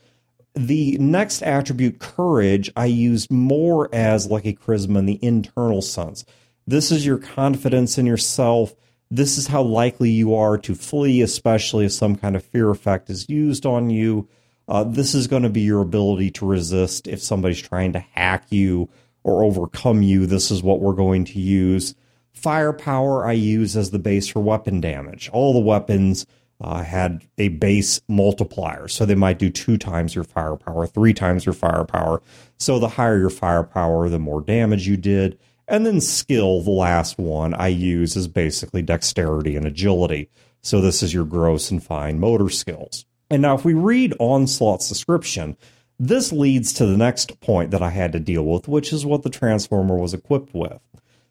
the 0.56 0.96
next 0.98 1.42
attribute, 1.42 1.98
courage, 1.98 2.72
I 2.74 2.86
used 2.86 3.30
more 3.30 3.94
as 3.94 4.30
like 4.30 4.46
a 4.46 4.54
charisma 4.54 4.98
in 4.98 5.06
the 5.06 5.22
internal 5.22 5.82
sense. 5.82 6.24
This 6.66 6.90
is 6.90 7.04
your 7.04 7.18
confidence 7.18 7.98
in 7.98 8.06
yourself. 8.06 8.74
This 9.10 9.36
is 9.36 9.46
how 9.46 9.62
likely 9.62 10.10
you 10.10 10.34
are 10.34 10.56
to 10.58 10.74
flee, 10.74 11.20
especially 11.20 11.84
if 11.84 11.92
some 11.92 12.16
kind 12.16 12.34
of 12.34 12.42
fear 12.42 12.70
effect 12.70 13.10
is 13.10 13.28
used 13.28 13.66
on 13.66 13.90
you. 13.90 14.28
Uh, 14.66 14.82
this 14.82 15.14
is 15.14 15.28
going 15.28 15.42
to 15.44 15.50
be 15.50 15.60
your 15.60 15.82
ability 15.82 16.30
to 16.32 16.46
resist 16.46 17.06
if 17.06 17.22
somebody's 17.22 17.60
trying 17.60 17.92
to 17.92 18.00
hack 18.00 18.46
you 18.50 18.88
or 19.22 19.44
overcome 19.44 20.02
you. 20.02 20.26
This 20.26 20.50
is 20.50 20.62
what 20.62 20.80
we're 20.80 20.94
going 20.94 21.26
to 21.26 21.38
use. 21.38 21.94
Firepower, 22.36 23.26
I 23.26 23.32
use 23.32 23.76
as 23.76 23.90
the 23.90 23.98
base 23.98 24.28
for 24.28 24.40
weapon 24.40 24.80
damage. 24.80 25.28
All 25.32 25.52
the 25.52 25.58
weapons 25.58 26.26
uh, 26.60 26.82
had 26.82 27.26
a 27.38 27.48
base 27.48 28.00
multiplier. 28.08 28.88
So 28.88 29.04
they 29.04 29.14
might 29.14 29.38
do 29.38 29.50
two 29.50 29.78
times 29.78 30.14
your 30.14 30.24
firepower, 30.24 30.86
three 30.86 31.14
times 31.14 31.44
your 31.44 31.54
firepower. 31.54 32.22
So 32.58 32.78
the 32.78 32.88
higher 32.88 33.18
your 33.18 33.30
firepower, 33.30 34.08
the 34.08 34.18
more 34.18 34.42
damage 34.42 34.86
you 34.86 34.96
did. 34.96 35.38
And 35.66 35.84
then 35.84 36.00
skill, 36.00 36.62
the 36.62 36.70
last 36.70 37.18
one 37.18 37.54
I 37.54 37.68
use 37.68 38.16
is 38.16 38.28
basically 38.28 38.82
dexterity 38.82 39.56
and 39.56 39.66
agility. 39.66 40.28
So 40.62 40.80
this 40.80 41.02
is 41.02 41.12
your 41.12 41.24
gross 41.24 41.70
and 41.70 41.82
fine 41.82 42.20
motor 42.20 42.50
skills. 42.50 43.04
And 43.30 43.42
now 43.42 43.54
if 43.54 43.64
we 43.64 43.74
read 43.74 44.14
Onslaught's 44.20 44.88
description, 44.88 45.56
this 45.98 46.32
leads 46.32 46.72
to 46.74 46.86
the 46.86 46.96
next 46.96 47.40
point 47.40 47.70
that 47.70 47.82
I 47.82 47.90
had 47.90 48.12
to 48.12 48.20
deal 48.20 48.44
with, 48.44 48.68
which 48.68 48.92
is 48.92 49.06
what 49.06 49.22
the 49.22 49.30
Transformer 49.30 49.96
was 49.96 50.14
equipped 50.14 50.54
with. 50.54 50.80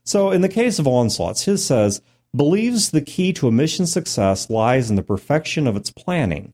So 0.05 0.31
in 0.31 0.41
the 0.41 0.49
case 0.49 0.77
of 0.79 0.87
Onslaught's, 0.87 1.45
his 1.45 1.65
says, 1.65 2.01
believes 2.35 2.91
the 2.91 3.01
key 3.01 3.33
to 3.33 3.47
a 3.47 3.51
mission 3.51 3.87
success 3.87 4.49
lies 4.49 4.89
in 4.89 4.95
the 4.95 5.03
perfection 5.03 5.67
of 5.67 5.75
its 5.75 5.89
planning, 5.89 6.53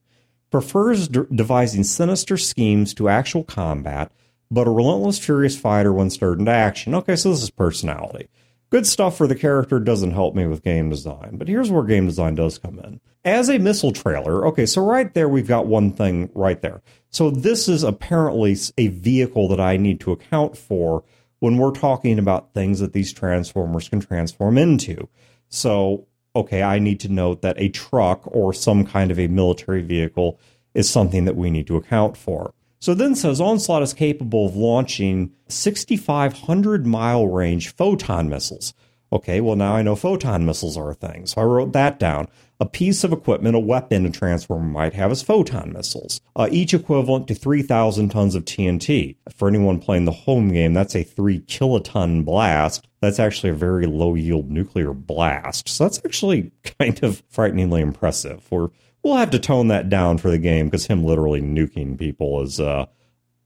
prefers 0.49 1.07
de- 1.07 1.25
devising 1.25 1.83
sinister 1.83 2.37
schemes 2.37 2.93
to 2.93 3.09
actual 3.09 3.43
combat, 3.43 4.11
but 4.49 4.67
a 4.67 4.71
relentless, 4.71 5.19
furious 5.19 5.57
fighter 5.57 5.91
when 5.91 6.09
stirred 6.09 6.39
into 6.39 6.51
action. 6.51 6.95
Okay, 6.95 7.15
so 7.15 7.29
this 7.29 7.43
is 7.43 7.49
personality. 7.49 8.27
Good 8.69 8.87
stuff 8.87 9.17
for 9.17 9.27
the 9.27 9.35
character 9.35 9.79
doesn't 9.79 10.11
help 10.11 10.33
me 10.33 10.45
with 10.45 10.63
game 10.63 10.89
design, 10.89 11.31
but 11.33 11.49
here's 11.49 11.69
where 11.69 11.83
game 11.83 12.05
design 12.05 12.35
does 12.35 12.57
come 12.57 12.79
in. 12.79 13.01
As 13.25 13.49
a 13.49 13.59
missile 13.59 13.91
trailer, 13.91 14.47
okay, 14.47 14.65
so 14.65 14.81
right 14.83 15.13
there 15.13 15.27
we've 15.27 15.47
got 15.47 15.67
one 15.67 15.91
thing 15.91 16.29
right 16.33 16.61
there. 16.61 16.81
So 17.09 17.29
this 17.29 17.67
is 17.67 17.83
apparently 17.83 18.55
a 18.77 18.87
vehicle 18.87 19.49
that 19.49 19.59
I 19.59 19.75
need 19.75 19.99
to 20.01 20.13
account 20.13 20.57
for 20.57 21.03
when 21.41 21.57
we're 21.57 21.71
talking 21.71 22.19
about 22.19 22.53
things 22.53 22.79
that 22.79 22.93
these 22.93 23.11
transformers 23.11 23.89
can 23.89 23.99
transform 23.99 24.57
into. 24.57 25.09
So, 25.49 26.07
okay, 26.35 26.61
I 26.61 26.77
need 26.79 26.99
to 27.01 27.09
note 27.09 27.41
that 27.41 27.59
a 27.59 27.67
truck 27.69 28.21
or 28.27 28.53
some 28.53 28.85
kind 28.85 29.09
of 29.11 29.19
a 29.19 29.27
military 29.27 29.81
vehicle 29.81 30.39
is 30.75 30.89
something 30.89 31.25
that 31.25 31.35
we 31.35 31.49
need 31.49 31.65
to 31.67 31.75
account 31.75 32.15
for. 32.15 32.53
So 32.79 32.93
then 32.93 33.15
says 33.15 33.41
Onslaught 33.41 33.81
is 33.81 33.93
capable 33.93 34.45
of 34.45 34.55
launching 34.55 35.31
6,500 35.47 36.85
mile 36.85 37.27
range 37.27 37.73
photon 37.73 38.29
missiles. 38.29 38.73
Okay, 39.13 39.41
well, 39.41 39.57
now 39.57 39.75
I 39.75 39.81
know 39.81 39.95
photon 39.95 40.45
missiles 40.45 40.77
are 40.77 40.91
a 40.91 40.95
thing. 40.95 41.25
So 41.25 41.41
I 41.41 41.43
wrote 41.43 41.73
that 41.73 41.99
down. 41.99 42.27
A 42.61 42.65
piece 42.65 43.03
of 43.03 43.11
equipment, 43.11 43.55
a 43.55 43.59
weapon 43.59 44.05
a 44.05 44.11
transformer 44.11 44.63
might 44.63 44.93
have 44.93 45.11
is 45.11 45.21
photon 45.21 45.73
missiles, 45.73 46.21
uh, 46.35 46.47
each 46.51 46.73
equivalent 46.73 47.27
to 47.27 47.35
3,000 47.35 48.09
tons 48.09 48.35
of 48.35 48.45
TNT. 48.45 49.17
For 49.35 49.47
anyone 49.47 49.79
playing 49.79 50.05
the 50.05 50.11
home 50.11 50.49
game, 50.49 50.73
that's 50.73 50.95
a 50.95 51.03
3 51.03 51.39
kiloton 51.41 52.23
blast. 52.23 52.87
That's 53.01 53.19
actually 53.19 53.49
a 53.49 53.55
very 53.55 53.85
low 53.85 54.15
yield 54.15 54.49
nuclear 54.49 54.93
blast. 54.93 55.67
So 55.67 55.85
that's 55.85 56.01
actually 56.05 56.51
kind 56.79 57.03
of 57.03 57.23
frighteningly 57.29 57.81
impressive. 57.81 58.49
We're, 58.49 58.69
we'll 59.03 59.17
have 59.17 59.31
to 59.31 59.39
tone 59.39 59.67
that 59.69 59.89
down 59.89 60.19
for 60.19 60.29
the 60.29 60.37
game 60.37 60.67
because 60.67 60.85
him 60.85 61.03
literally 61.03 61.41
nuking 61.41 61.97
people 61.97 62.41
is 62.43 62.59
uh, 62.59 62.85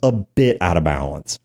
a 0.03 0.11
bit 0.11 0.57
out 0.61 0.77
of 0.77 0.83
balance. 0.83 1.39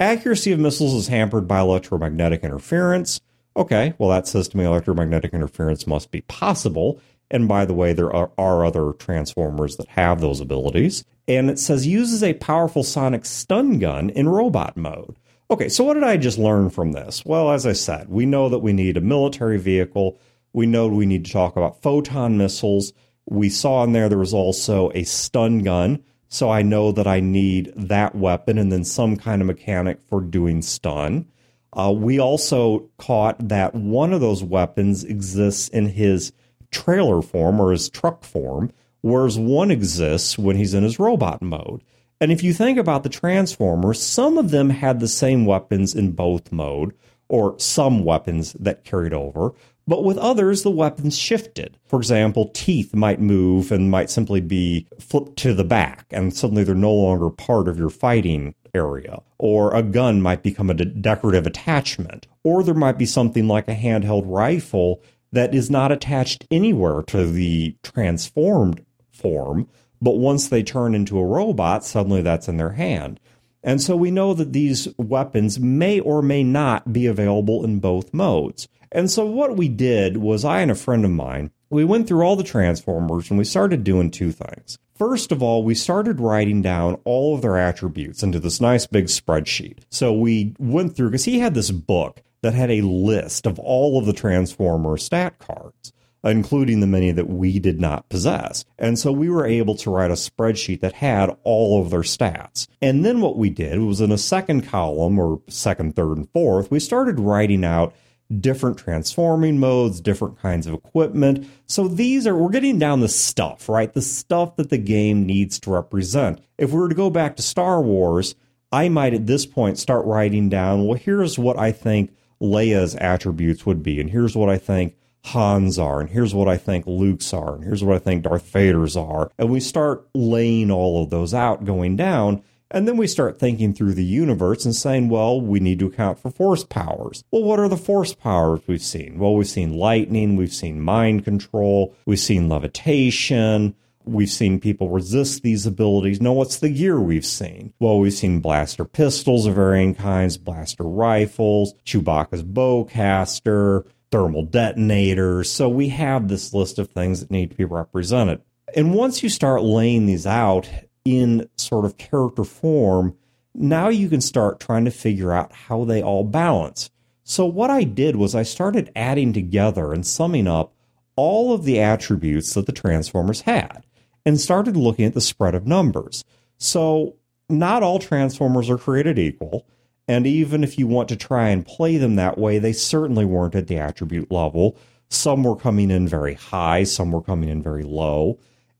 Accuracy 0.00 0.52
of 0.52 0.60
missiles 0.60 0.94
is 0.94 1.08
hampered 1.08 1.48
by 1.48 1.58
electromagnetic 1.58 2.44
interference. 2.44 3.20
Okay, 3.58 3.92
well, 3.98 4.10
that 4.10 4.28
says 4.28 4.46
to 4.48 4.56
me 4.56 4.64
electromagnetic 4.64 5.34
interference 5.34 5.84
must 5.84 6.12
be 6.12 6.20
possible. 6.22 7.00
And 7.28 7.48
by 7.48 7.64
the 7.64 7.74
way, 7.74 7.92
there 7.92 8.14
are, 8.14 8.30
are, 8.38 8.64
other 8.64 8.92
transformers 8.92 9.76
that 9.76 9.88
have 9.88 10.20
those 10.20 10.40
abilities. 10.40 11.04
And 11.26 11.50
it 11.50 11.58
says 11.58 11.86
uses 11.86 12.22
a 12.22 12.34
powerful 12.34 12.84
sonic 12.84 13.26
stun 13.26 13.80
gun 13.80 14.10
in 14.10 14.28
robot 14.28 14.76
mode. 14.76 15.16
Okay, 15.50 15.68
so 15.68 15.82
what 15.82 15.94
did 15.94 16.04
I 16.04 16.16
just 16.16 16.38
learn 16.38 16.70
from 16.70 16.92
this? 16.92 17.24
Well, 17.24 17.50
as 17.50 17.66
I 17.66 17.72
said, 17.72 18.08
we 18.08 18.26
know 18.26 18.48
that 18.48 18.60
we 18.60 18.72
need 18.72 18.96
a 18.96 19.02
military 19.02 19.58
vehicle. 19.58 20.18
We 20.52 20.66
know 20.66 20.86
we 20.86 21.04
need 21.04 21.24
to 21.24 21.32
talk 21.32 21.56
about 21.56 21.82
photon 21.82 22.38
missiles. 22.38 22.92
We 23.26 23.50
saw 23.50 23.82
in 23.82 23.92
there 23.92 24.08
there 24.08 24.18
was 24.18 24.34
also 24.34 24.90
a 24.94 25.02
stun 25.02 25.64
gun. 25.64 26.02
So 26.28 26.48
I 26.48 26.62
know 26.62 26.92
that 26.92 27.06
I 27.06 27.20
need 27.20 27.72
that 27.74 28.14
weapon 28.14 28.56
and 28.56 28.70
then 28.70 28.84
some 28.84 29.16
kind 29.16 29.42
of 29.42 29.46
mechanic 29.48 29.98
for 30.06 30.20
doing 30.20 30.62
stun. 30.62 31.26
Uh, 31.72 31.92
we 31.94 32.18
also 32.18 32.88
caught 32.98 33.48
that 33.48 33.74
one 33.74 34.12
of 34.12 34.20
those 34.20 34.42
weapons 34.42 35.04
exists 35.04 35.68
in 35.68 35.86
his 35.86 36.32
trailer 36.70 37.22
form 37.22 37.60
or 37.60 37.72
his 37.72 37.88
truck 37.88 38.24
form, 38.24 38.70
whereas 39.02 39.38
one 39.38 39.70
exists 39.70 40.38
when 40.38 40.56
he's 40.56 40.74
in 40.74 40.82
his 40.82 40.98
robot 40.98 41.42
mode. 41.42 41.82
And 42.20 42.32
if 42.32 42.42
you 42.42 42.52
think 42.52 42.78
about 42.78 43.04
the 43.04 43.08
Transformers, 43.08 44.02
some 44.02 44.38
of 44.38 44.50
them 44.50 44.70
had 44.70 44.98
the 44.98 45.08
same 45.08 45.46
weapons 45.46 45.94
in 45.94 46.12
both 46.12 46.50
mode, 46.50 46.94
or 47.28 47.58
some 47.58 48.04
weapons 48.04 48.54
that 48.54 48.84
carried 48.84 49.12
over, 49.12 49.52
but 49.86 50.04
with 50.04 50.18
others, 50.18 50.62
the 50.62 50.70
weapons 50.70 51.16
shifted. 51.16 51.78
For 51.86 51.98
example, 51.98 52.50
teeth 52.52 52.94
might 52.94 53.20
move 53.20 53.72
and 53.72 53.90
might 53.90 54.10
simply 54.10 54.40
be 54.40 54.86
flipped 54.98 55.36
to 55.38 55.54
the 55.54 55.64
back, 55.64 56.06
and 56.10 56.34
suddenly 56.34 56.62
they're 56.62 56.74
no 56.74 56.92
longer 56.92 57.30
part 57.30 57.68
of 57.68 57.78
your 57.78 57.88
fighting 57.88 58.54
area, 58.74 59.20
or 59.38 59.74
a 59.74 59.82
gun 59.82 60.20
might 60.22 60.42
become 60.42 60.70
a 60.70 60.74
de- 60.74 60.84
decorative 60.84 61.46
attachment, 61.46 62.26
or 62.44 62.62
there 62.62 62.74
might 62.74 62.98
be 62.98 63.06
something 63.06 63.46
like 63.48 63.68
a 63.68 63.74
handheld 63.74 64.24
rifle 64.26 65.02
that 65.32 65.54
is 65.54 65.70
not 65.70 65.92
attached 65.92 66.46
anywhere 66.50 67.02
to 67.02 67.26
the 67.26 67.76
transformed 67.82 68.84
form, 69.12 69.68
but 70.00 70.16
once 70.16 70.48
they 70.48 70.62
turn 70.62 70.94
into 70.94 71.18
a 71.18 71.26
robot, 71.26 71.84
suddenly 71.84 72.22
that's 72.22 72.48
in 72.48 72.56
their 72.56 72.72
hand. 72.72 73.20
And 73.62 73.82
so 73.82 73.96
we 73.96 74.10
know 74.10 74.34
that 74.34 74.52
these 74.52 74.88
weapons 74.96 75.58
may 75.58 76.00
or 76.00 76.22
may 76.22 76.44
not 76.44 76.92
be 76.92 77.06
available 77.06 77.64
in 77.64 77.80
both 77.80 78.14
modes. 78.14 78.68
And 78.92 79.10
so 79.10 79.26
what 79.26 79.56
we 79.56 79.68
did 79.68 80.16
was 80.18 80.44
I 80.44 80.60
and 80.60 80.70
a 80.70 80.76
friend 80.76 81.04
of 81.04 81.10
mine, 81.10 81.50
we 81.70 81.84
went 81.84 82.08
through 82.08 82.22
all 82.22 82.36
the 82.36 82.42
transformers 82.42 83.30
and 83.30 83.38
we 83.38 83.44
started 83.44 83.84
doing 83.84 84.10
two 84.10 84.32
things. 84.32 84.78
First 84.94 85.30
of 85.30 85.42
all, 85.42 85.62
we 85.62 85.74
started 85.74 86.20
writing 86.20 86.62
down 86.62 86.94
all 87.04 87.34
of 87.34 87.42
their 87.42 87.56
attributes 87.56 88.22
into 88.22 88.40
this 88.40 88.60
nice 88.60 88.86
big 88.86 89.06
spreadsheet. 89.06 89.80
So 89.90 90.12
we 90.12 90.54
went 90.58 90.96
through 90.96 91.10
because 91.10 91.24
he 91.24 91.38
had 91.38 91.54
this 91.54 91.70
book 91.70 92.22
that 92.42 92.54
had 92.54 92.70
a 92.70 92.82
list 92.82 93.46
of 93.46 93.58
all 93.58 93.98
of 93.98 94.06
the 94.06 94.12
transformer 94.12 94.96
stat 94.96 95.38
cards 95.38 95.92
including 96.24 96.80
the 96.80 96.86
many 96.86 97.12
that 97.12 97.28
we 97.28 97.58
did 97.58 97.80
not 97.80 98.08
possess. 98.08 98.64
And 98.78 98.98
so 98.98 99.12
we 99.12 99.28
were 99.28 99.46
able 99.46 99.76
to 99.76 99.90
write 99.90 100.10
a 100.10 100.14
spreadsheet 100.14 100.80
that 100.80 100.94
had 100.94 101.36
all 101.44 101.80
of 101.80 101.90
their 101.90 102.00
stats. 102.00 102.66
And 102.82 103.04
then 103.04 103.20
what 103.20 103.36
we 103.36 103.50
did 103.50 103.78
was 103.80 104.00
in 104.00 104.12
a 104.12 104.18
second 104.18 104.66
column, 104.66 105.18
or 105.18 105.40
second, 105.48 105.96
third, 105.96 106.16
and 106.16 106.30
fourth, 106.30 106.70
we 106.70 106.80
started 106.80 107.20
writing 107.20 107.64
out 107.64 107.94
different 108.40 108.76
transforming 108.76 109.58
modes, 109.58 110.00
different 110.00 110.38
kinds 110.38 110.66
of 110.66 110.74
equipment. 110.74 111.48
So 111.66 111.88
these 111.88 112.26
are, 112.26 112.36
we're 112.36 112.50
getting 112.50 112.78
down 112.78 113.00
the 113.00 113.08
stuff, 113.08 113.68
right? 113.68 113.92
The 113.92 114.02
stuff 114.02 114.56
that 114.56 114.70
the 114.70 114.78
game 114.78 115.24
needs 115.24 115.58
to 115.60 115.70
represent. 115.70 116.40
If 116.58 116.72
we 116.72 116.78
were 116.78 116.88
to 116.88 116.94
go 116.94 117.08
back 117.08 117.36
to 117.36 117.42
Star 117.42 117.80
Wars, 117.80 118.34
I 118.70 118.88
might 118.90 119.14
at 119.14 119.26
this 119.26 119.46
point 119.46 119.78
start 119.78 120.04
writing 120.04 120.48
down, 120.48 120.86
well, 120.86 120.98
here's 120.98 121.38
what 121.38 121.58
I 121.58 121.72
think 121.72 122.14
Leia's 122.40 122.94
attributes 122.96 123.64
would 123.64 123.82
be, 123.82 124.00
and 124.00 124.10
here's 124.10 124.36
what 124.36 124.50
I 124.50 124.58
think 124.58 124.94
Han's 125.24 125.78
are, 125.78 126.00
and 126.00 126.10
here's 126.10 126.34
what 126.34 126.48
I 126.48 126.56
think 126.56 126.86
Luke's 126.86 127.32
are, 127.32 127.54
and 127.54 127.64
here's 127.64 127.82
what 127.82 127.96
I 127.96 127.98
think 127.98 128.22
Darth 128.22 128.50
Vader's 128.50 128.96
are. 128.96 129.30
And 129.38 129.50
we 129.50 129.60
start 129.60 130.06
laying 130.14 130.70
all 130.70 131.02
of 131.02 131.10
those 131.10 131.34
out 131.34 131.64
going 131.64 131.96
down. 131.96 132.42
And 132.70 132.86
then 132.86 132.98
we 132.98 133.06
start 133.06 133.38
thinking 133.38 133.72
through 133.72 133.94
the 133.94 134.04
universe 134.04 134.64
and 134.66 134.76
saying, 134.76 135.08
well, 135.08 135.40
we 135.40 135.58
need 135.58 135.78
to 135.78 135.86
account 135.86 136.18
for 136.18 136.30
force 136.30 136.64
powers. 136.64 137.24
Well, 137.30 137.42
what 137.42 137.58
are 137.58 137.68
the 137.68 137.78
force 137.78 138.14
powers 138.14 138.60
we've 138.66 138.82
seen? 138.82 139.18
Well, 139.18 139.34
we've 139.34 139.46
seen 139.46 139.78
lightning, 139.78 140.36
we've 140.36 140.52
seen 140.52 140.80
mind 140.80 141.24
control, 141.24 141.94
we've 142.04 142.20
seen 142.20 142.50
levitation, 142.50 143.74
we've 144.04 144.30
seen 144.30 144.60
people 144.60 144.90
resist 144.90 145.42
these 145.42 145.64
abilities. 145.64 146.20
Now, 146.20 146.32
what's 146.32 146.58
the 146.58 146.68
gear 146.68 147.00
we've 147.00 147.24
seen? 147.24 147.72
Well, 147.78 147.98
we've 147.98 148.12
seen 148.12 148.40
blaster 148.40 148.84
pistols 148.84 149.46
of 149.46 149.54
varying 149.54 149.94
kinds, 149.94 150.36
blaster 150.36 150.84
rifles, 150.84 151.72
Chewbacca's 151.86 152.42
bowcaster, 152.42 153.86
thermal 154.10 154.42
detonators. 154.42 155.50
So 155.50 155.70
we 155.70 155.88
have 155.88 156.28
this 156.28 156.52
list 156.52 156.78
of 156.78 156.90
things 156.90 157.20
that 157.20 157.30
need 157.30 157.50
to 157.50 157.56
be 157.56 157.64
represented. 157.64 158.42
And 158.76 158.92
once 158.92 159.22
you 159.22 159.30
start 159.30 159.62
laying 159.62 160.04
these 160.04 160.26
out 160.26 160.68
in 161.16 161.48
sort 161.56 161.84
of 161.84 161.96
character 161.96 162.44
form, 162.44 163.16
now 163.54 163.88
you 163.88 164.08
can 164.08 164.20
start 164.20 164.60
trying 164.60 164.84
to 164.84 164.90
figure 164.90 165.32
out 165.32 165.52
how 165.52 165.84
they 165.84 166.02
all 166.02 166.24
balance. 166.24 166.90
So 167.24 167.44
what 167.44 167.70
I 167.70 167.84
did 167.84 168.16
was 168.16 168.34
I 168.34 168.42
started 168.42 168.92
adding 168.94 169.32
together 169.32 169.92
and 169.92 170.06
summing 170.06 170.46
up 170.46 170.72
all 171.16 171.52
of 171.52 171.64
the 171.64 171.80
attributes 171.80 172.54
that 172.54 172.66
the 172.66 172.72
transformers 172.72 173.42
had 173.42 173.84
and 174.24 174.40
started 174.40 174.76
looking 174.76 175.04
at 175.04 175.14
the 175.14 175.20
spread 175.20 175.54
of 175.54 175.66
numbers. 175.66 176.24
So 176.58 177.16
not 177.48 177.82
all 177.82 177.98
transformers 177.98 178.70
are 178.70 178.78
created 178.78 179.18
equal. 179.18 179.66
And 180.06 180.26
even 180.26 180.64
if 180.64 180.78
you 180.78 180.86
want 180.86 181.08
to 181.10 181.16
try 181.16 181.48
and 181.48 181.66
play 181.66 181.96
them 181.96 182.16
that 182.16 182.38
way, 182.38 182.58
they 182.58 182.72
certainly 182.72 183.24
weren't 183.24 183.54
at 183.54 183.66
the 183.66 183.78
attribute 183.78 184.30
level. 184.30 184.76
Some 185.10 185.44
were 185.44 185.56
coming 185.56 185.90
in 185.90 186.06
very 186.08 186.34
high, 186.34 186.84
some 186.84 187.12
were 187.12 187.22
coming 187.22 187.48
in 187.48 187.62
very 187.62 187.82
low. 187.82 188.38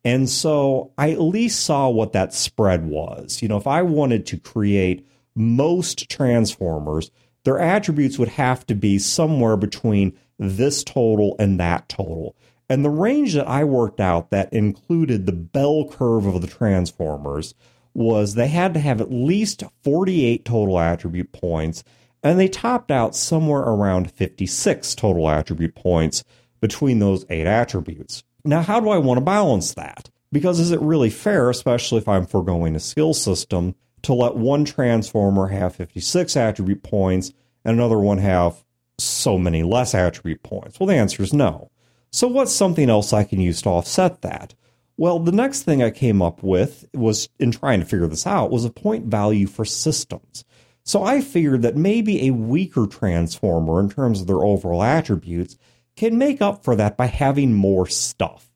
And 0.09 0.27
so 0.27 0.91
I 0.97 1.11
at 1.11 1.21
least 1.21 1.61
saw 1.61 1.91
what 1.91 2.15
that 2.15 2.33
spread 2.33 2.87
was. 2.87 3.43
You 3.43 3.49
know, 3.49 3.59
if 3.59 3.67
I 3.67 3.83
wanted 3.83 4.25
to 4.29 4.39
create 4.39 5.07
most 5.35 6.09
transformers, 6.09 7.11
their 7.45 7.59
attributes 7.59 8.19
would 8.19 8.31
have 8.31 8.67
to 8.69 8.75
be 8.75 8.99
somewhere 8.99 9.59
between 9.59 10.19
this 10.39 10.83
total 10.83 11.37
and 11.39 11.61
that 11.61 11.91
total. 11.91 12.35
And 12.71 12.83
the 12.83 12.91
range 12.91 13.35
that 13.35 13.47
I 13.47 13.65
worked 13.65 14.01
out 14.01 14.31
that 14.31 14.51
included 14.51 15.27
the 15.27 15.33
bell 15.33 15.87
curve 15.87 16.25
of 16.25 16.41
the 16.41 16.49
transformers 16.49 17.53
was 17.93 18.33
they 18.33 18.49
had 18.49 18.73
to 18.75 18.81
have 18.81 19.03
at 19.03 19.13
least 19.13 19.63
48 19.85 20.43
total 20.43 20.79
attribute 20.79 21.33
points, 21.33 21.85
and 22.23 22.41
they 22.41 22.49
topped 22.49 22.91
out 22.91 23.15
somewhere 23.15 23.61
around 23.61 24.11
56 24.11 24.95
total 24.95 25.29
attribute 25.29 25.75
points 25.75 26.25
between 26.63 26.99
those 26.99 27.27
eight 27.29 27.47
attributes. 27.47 28.25
Now, 28.49 28.63
how 28.63 28.81
do 28.81 28.89
I 28.89 28.97
want 28.97 29.19
to 29.19 29.25
balance 29.25 29.75
that? 29.75 30.09
Because 30.33 30.59
is 30.59 30.71
it 30.71 30.81
really 30.81 31.11
fair, 31.11 31.51
especially 31.51 31.99
if 31.99 32.09
I'm 32.09 32.25
foregoing 32.25 32.75
a 32.75 32.81
skill 32.81 33.13
system, 33.13 33.75
to 34.03 34.15
let 34.15 34.37
one 34.37 34.65
transformer 34.65 35.49
have 35.49 35.77
56 35.77 36.35
attribute 36.35 36.83
points 36.83 37.35
and 37.63 37.77
another 37.77 37.99
one 37.99 38.17
have 38.17 38.65
so 38.97 39.37
many 39.37 39.63
less 39.63 39.95
attribute 39.95 40.43
points? 40.43 40.81
Well, 40.81 40.87
the 40.87 40.95
answer 40.95 41.23
is 41.23 41.35
no. 41.35 41.71
So, 42.11 42.27
what's 42.27 42.51
something 42.51 42.89
else 42.89 43.13
I 43.13 43.25
can 43.25 43.39
use 43.39 43.61
to 43.63 43.69
offset 43.69 44.23
that? 44.23 44.55
Well, 44.97 45.19
the 45.19 45.31
next 45.31 45.65
thing 45.65 45.83
I 45.83 45.91
came 45.91 46.23
up 46.23 46.43
with 46.43 46.87
was 46.95 47.29
in 47.39 47.53
trying 47.53 47.81
to 47.81 47.87
figure 47.87 48.07
this 48.07 48.27
out 48.27 48.51
was 48.51 48.65
a 48.65 48.71
point 48.71 49.05
value 49.05 49.47
for 49.47 49.67
systems. 49.67 50.45
So 50.85 51.05
I 51.05 51.21
figured 51.21 51.61
that 51.63 51.77
maybe 51.77 52.27
a 52.27 52.33
weaker 52.33 52.87
transformer 52.87 53.79
in 53.79 53.91
terms 53.91 54.23
of 54.23 54.27
their 54.27 54.43
overall 54.43 54.83
attributes 54.83 55.59
can 55.99 56.17
make 56.17 56.41
up 56.41 56.63
for 56.63 56.77
that 56.77 56.97
by 56.97 57.07
having 57.07 57.53
more 57.53 57.87
stuff. 57.87 58.49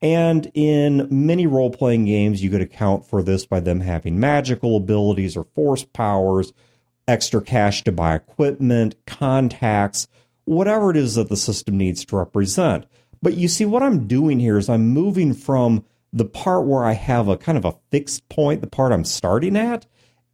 And 0.00 0.50
in 0.54 1.06
many 1.10 1.46
role 1.46 1.70
playing 1.70 2.06
games, 2.06 2.42
you 2.42 2.48
could 2.48 2.62
account 2.62 3.04
for 3.04 3.22
this 3.22 3.44
by 3.44 3.60
them 3.60 3.80
having 3.80 4.18
magical 4.18 4.76
abilities 4.76 5.36
or 5.36 5.44
force 5.44 5.84
powers, 5.84 6.52
extra 7.06 7.42
cash 7.42 7.84
to 7.84 7.92
buy 7.92 8.14
equipment, 8.14 8.94
contacts, 9.06 10.08
whatever 10.46 10.90
it 10.90 10.96
is 10.96 11.16
that 11.16 11.28
the 11.28 11.36
system 11.36 11.76
needs 11.76 12.06
to 12.06 12.16
represent. 12.16 12.86
But 13.20 13.34
you 13.34 13.48
see, 13.48 13.66
what 13.66 13.82
I'm 13.82 14.06
doing 14.06 14.40
here 14.40 14.56
is 14.56 14.70
I'm 14.70 14.88
moving 14.88 15.34
from 15.34 15.84
the 16.10 16.24
part 16.24 16.64
where 16.64 16.84
I 16.84 16.92
have 16.92 17.28
a 17.28 17.36
kind 17.36 17.58
of 17.58 17.66
a 17.66 17.76
fixed 17.90 18.26
point, 18.30 18.62
the 18.62 18.66
part 18.66 18.92
I'm 18.92 19.04
starting 19.04 19.58
at, 19.58 19.84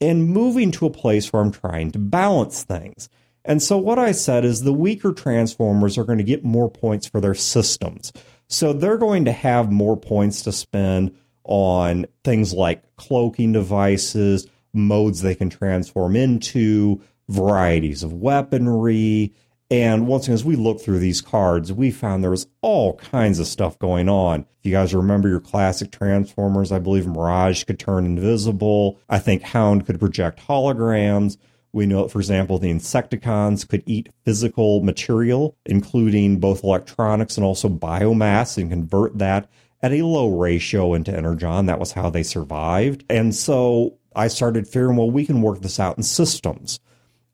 and 0.01 0.29
moving 0.29 0.71
to 0.73 0.87
a 0.87 0.91
place 0.91 1.33
where 1.33 1.43
I'm 1.43 1.51
trying 1.51 1.91
to 1.93 1.99
balance 1.99 2.63
things. 2.63 3.09
And 3.45 3.63
so 3.63 3.77
what 3.77 3.99
I 3.99 4.13
said 4.13 4.45
is 4.45 4.63
the 4.63 4.73
weaker 4.73 5.13
transformers 5.13 5.99
are 5.99 6.05
going 6.05 6.19
to 6.19 6.25
get 6.25 6.45
more 6.45 6.71
points 6.71 7.07
for 7.07 7.21
their 7.21 7.35
systems. 7.35 8.13
So 8.49 8.73
they're 8.73 8.99
going 8.99 9.25
to 9.27 9.33
have 9.33 9.71
more 9.71 9.97
points 9.97 10.43
to 10.43 10.53
spend 10.53 11.15
on 11.45 12.07
things 12.25 12.55
like 12.55 12.97
cloaking 12.97 13.53
devices, 13.53 14.47
modes 14.73 15.21
they 15.21 15.35
can 15.35 15.51
transform 15.51 16.17
into, 16.17 17.03
varieties 17.29 18.03
of 18.03 18.13
weaponry, 18.13 19.35
and 19.71 20.07
once 20.07 20.27
again, 20.27 20.35
as 20.35 20.45
we 20.45 20.57
looked 20.57 20.83
through 20.83 20.99
these 20.99 21.21
cards, 21.21 21.73
we 21.73 21.91
found 21.91 22.23
there 22.23 22.31
was 22.31 22.47
all 22.61 22.97
kinds 22.97 23.39
of 23.39 23.47
stuff 23.47 23.79
going 23.79 24.09
on. 24.09 24.41
If 24.41 24.67
you 24.67 24.73
guys 24.73 24.95
remember 24.95 25.29
your 25.29 25.41
classic 25.41 25.91
Transformers, 25.91 26.71
I 26.71 26.79
believe 26.79 27.07
Mirage 27.07 27.65
could 27.65 27.79
turn 27.79 28.05
invisible. 28.05 29.01
I 29.09 29.19
think 29.19 29.43
Hound 29.43 29.87
could 29.87 29.99
project 29.99 30.39
holograms. 30.47 31.39
We 31.75 31.87
know 31.87 32.07
for 32.09 32.21
example, 32.21 32.59
the 32.59 32.71
Insecticons 32.71 33.69
could 33.69 33.83
eat 33.85 34.09
physical 34.25 34.83
material, 34.83 35.57
including 35.67 36.39
both 36.39 36.63
electronics 36.63 37.37
and 37.37 37.45
also 37.45 37.69
biomass, 37.69 38.57
and 38.57 38.71
convert 38.71 39.19
that 39.19 39.51
at 39.83 39.93
a 39.93 40.03
low 40.03 40.29
ratio 40.29 40.95
into 40.95 41.15
energon. 41.15 41.67
That 41.67 41.81
was 41.81 41.93
how 41.93 42.09
they 42.09 42.23
survived. 42.23 43.05
And 43.11 43.35
so 43.35 43.99
I 44.15 44.29
started 44.29 44.69
figuring, 44.69 44.97
well, 44.97 45.11
we 45.11 45.27
can 45.27 45.43
work 45.43 45.61
this 45.61 45.81
out 45.81 45.97
in 45.97 46.05
systems. 46.05 46.79